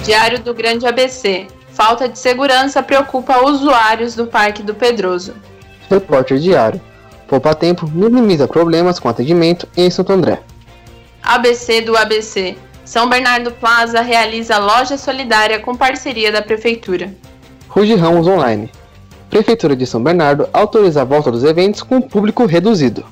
Diário 0.04 0.38
do 0.40 0.52
Grande 0.54 0.86
ABC. 0.86 1.48
Falta 1.78 2.08
de 2.08 2.18
segurança 2.18 2.82
preocupa 2.82 3.44
usuários 3.46 4.16
do 4.16 4.26
Parque 4.26 4.64
do 4.64 4.74
Pedroso. 4.74 5.32
Repórter 5.88 6.36
Diário. 6.36 6.80
Poupa 7.28 7.54
tempo 7.54 7.86
minimiza 7.86 8.48
problemas 8.48 8.98
com 8.98 9.08
atendimento 9.08 9.68
em 9.76 9.88
Santo 9.88 10.12
André. 10.12 10.40
ABC 11.22 11.82
do 11.82 11.96
ABC. 11.96 12.56
São 12.84 13.08
Bernardo 13.08 13.52
Plaza 13.52 14.00
realiza 14.00 14.58
loja 14.58 14.98
solidária 14.98 15.60
com 15.60 15.76
parceria 15.76 16.32
da 16.32 16.42
Prefeitura. 16.42 17.14
Ruge 17.68 17.94
Ramos 17.94 18.26
Online. 18.26 18.68
Prefeitura 19.30 19.76
de 19.76 19.86
São 19.86 20.02
Bernardo 20.02 20.48
autoriza 20.52 21.02
a 21.02 21.04
volta 21.04 21.30
dos 21.30 21.44
eventos 21.44 21.84
com 21.84 22.00
público 22.00 22.44
reduzido. 22.44 23.06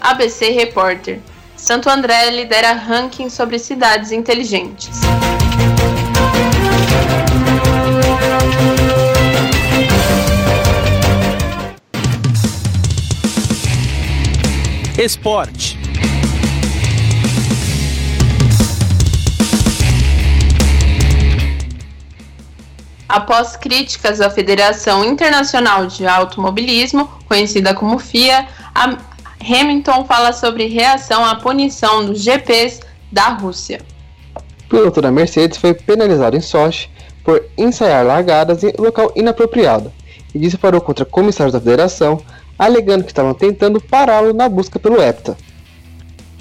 ABC 0.00 0.50
Repórter. 0.50 1.20
Santo 1.56 1.88
André 1.88 2.28
lidera 2.30 2.72
ranking 2.72 3.28
sobre 3.28 3.56
cidades 3.56 4.10
inteligentes. 4.10 4.90
Esporte. 14.96 15.76
Após 23.08 23.56
críticas 23.56 24.20
à 24.20 24.30
Federação 24.30 25.04
Internacional 25.04 25.86
de 25.86 26.06
Automobilismo, 26.06 27.08
conhecida 27.26 27.74
como 27.74 27.98
FIA, 27.98 28.46
Hamilton 29.40 30.04
fala 30.04 30.32
sobre 30.32 30.66
reação 30.68 31.24
à 31.24 31.34
punição 31.34 32.06
dos 32.06 32.22
GPs 32.22 32.80
da 33.10 33.30
Rússia. 33.30 33.80
O 34.36 34.68
piloto 34.68 35.00
da 35.02 35.10
Mercedes 35.10 35.58
foi 35.58 35.74
penalizado 35.74 36.36
em 36.36 36.40
Sochi 36.40 36.88
por 37.24 37.42
ensaiar 37.58 38.06
largadas 38.06 38.62
em 38.62 38.72
local 38.78 39.12
inapropriado 39.16 39.92
e 40.32 40.38
disparou 40.38 40.80
contra 40.80 41.04
comissários 41.04 41.52
da 41.52 41.60
federação, 41.60 42.20
alegando 42.58 43.04
que 43.04 43.10
estavam 43.10 43.34
tentando 43.34 43.80
pará-lo 43.80 44.32
na 44.32 44.48
busca 44.48 44.78
pelo 44.78 45.00
hepta. 45.00 45.36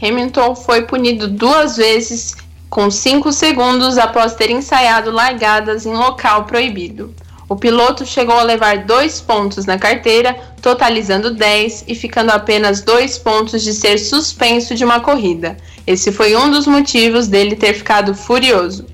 Hamilton 0.01 0.55
foi 0.55 0.83
punido 0.83 1.27
duas 1.27 1.77
vezes 1.77 2.35
com 2.69 2.89
5 2.89 3.31
segundos 3.31 3.97
após 3.97 4.33
ter 4.35 4.49
ensaiado 4.49 5.11
largadas 5.11 5.85
em 5.85 5.93
local 5.93 6.45
proibido. 6.45 7.13
O 7.47 7.55
piloto 7.55 8.05
chegou 8.05 8.35
a 8.35 8.43
levar 8.43 8.85
dois 8.85 9.21
pontos 9.21 9.65
na 9.65 9.77
carteira, 9.77 10.35
totalizando 10.61 11.33
10 11.33 11.85
e 11.87 11.93
ficando 11.93 12.31
apenas 12.31 12.81
dois 12.81 13.17
pontos 13.17 13.61
de 13.61 13.73
ser 13.73 13.99
suspenso 13.99 14.73
de 14.73 14.83
uma 14.83 14.99
corrida. 14.99 15.57
Esse 15.85 16.11
foi 16.11 16.35
um 16.35 16.49
dos 16.49 16.65
motivos 16.65 17.27
dele 17.27 17.55
ter 17.55 17.73
ficado 17.73 18.15
furioso. 18.15 18.87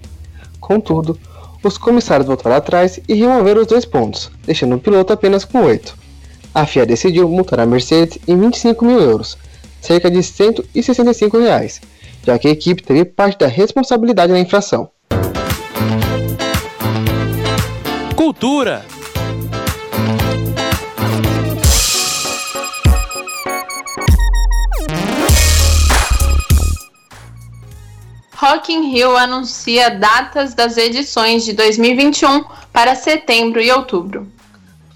Contudo, 0.60 1.18
os 1.64 1.78
comissários 1.78 2.28
voltaram 2.28 2.58
atrás 2.58 3.00
e 3.08 3.14
removeram 3.14 3.62
os 3.62 3.68
dois 3.68 3.86
pontos, 3.86 4.30
deixando 4.46 4.76
o 4.76 4.80
piloto 4.80 5.14
apenas 5.14 5.46
com 5.46 5.64
8. 5.64 5.99
A 6.54 6.66
FIA 6.66 6.86
decidiu 6.86 7.30
multar 7.30 7.60
a 7.60 7.66
Mercedes 7.66 8.18
em 8.28 8.38
25 8.38 8.84
mil 8.84 9.00
euros, 9.00 9.38
cerca 9.80 10.10
de 10.10 10.24
165 10.24 11.38
reais, 11.38 11.80
já 12.26 12.40
que 12.40 12.48
a 12.48 12.52
equipe 12.52 12.82
teve 12.82 13.06
parte 13.06 13.40
da 13.40 13.48
responsabilidade 13.48 14.32
na 14.32 14.40
infração. 14.40 14.90
Cultura. 18.16 18.84
Rock 28.36 28.74
in 28.74 28.90
Rio 28.92 29.16
anuncia 29.16 29.92
datas 29.92 30.54
das 30.54 30.78
edições 30.78 31.44
de 31.44 31.54
2021 31.54 32.44
para 32.72 32.96
setembro 32.96 33.62
e 33.62 33.70
outubro. 33.70 34.39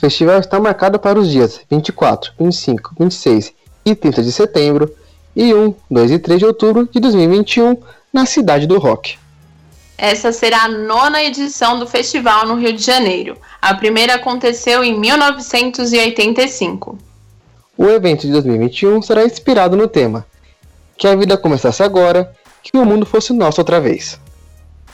O 0.04 0.06
festival 0.06 0.38
está 0.38 0.60
marcado 0.60 1.00
para 1.00 1.18
os 1.18 1.32
dias 1.32 1.62
24, 1.72 2.34
25, 2.38 2.94
26 3.00 3.54
e 3.86 3.96
30 3.96 4.22
de 4.22 4.34
setembro 4.34 4.94
e 5.34 5.54
1, 5.54 5.74
2 5.89 6.12
e 6.12 6.20
3 6.20 6.39
de 6.39 6.46
outubro 6.46 6.89
de 6.92 7.00
2021 7.00 7.78
na 8.12 8.26
Cidade 8.26 8.68
do 8.68 8.78
Rock. 8.78 9.18
Essa 9.98 10.34
será 10.34 10.63
a 10.63 10.68
nona 10.68 11.24
edição 11.24 11.80
do 11.80 11.88
festival 11.88 12.46
no 12.46 12.56
Rio 12.56 12.74
de 12.74 12.84
Janeiro. 12.84 13.38
A 13.62 13.74
primeira 13.76 14.16
aconteceu 14.16 14.84
em 14.84 15.00
1985. 15.00 16.98
O 17.78 17.86
evento 17.86 18.24
de 18.24 18.34
2021 18.34 19.02
será 19.02 19.24
inspirado 19.24 19.78
no 19.78 19.88
tema 19.88 20.26
Que 20.98 21.08
a 21.08 21.16
vida 21.16 21.38
começasse 21.38 21.82
agora, 21.82 22.36
que 22.62 22.78
o 22.78 22.86
mundo 22.86 23.06
fosse 23.06 23.32
nosso 23.32 23.62
outra 23.62 23.80
vez. 23.80 24.20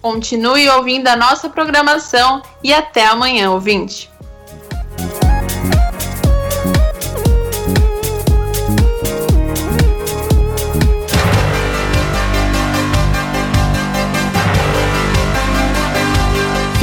Continue 0.00 0.68
ouvindo 0.68 1.08
a 1.08 1.16
nossa 1.16 1.48
programação 1.48 2.40
e 2.62 2.72
até 2.72 3.04
amanhã, 3.04 3.50
ouvinte. 3.50 4.08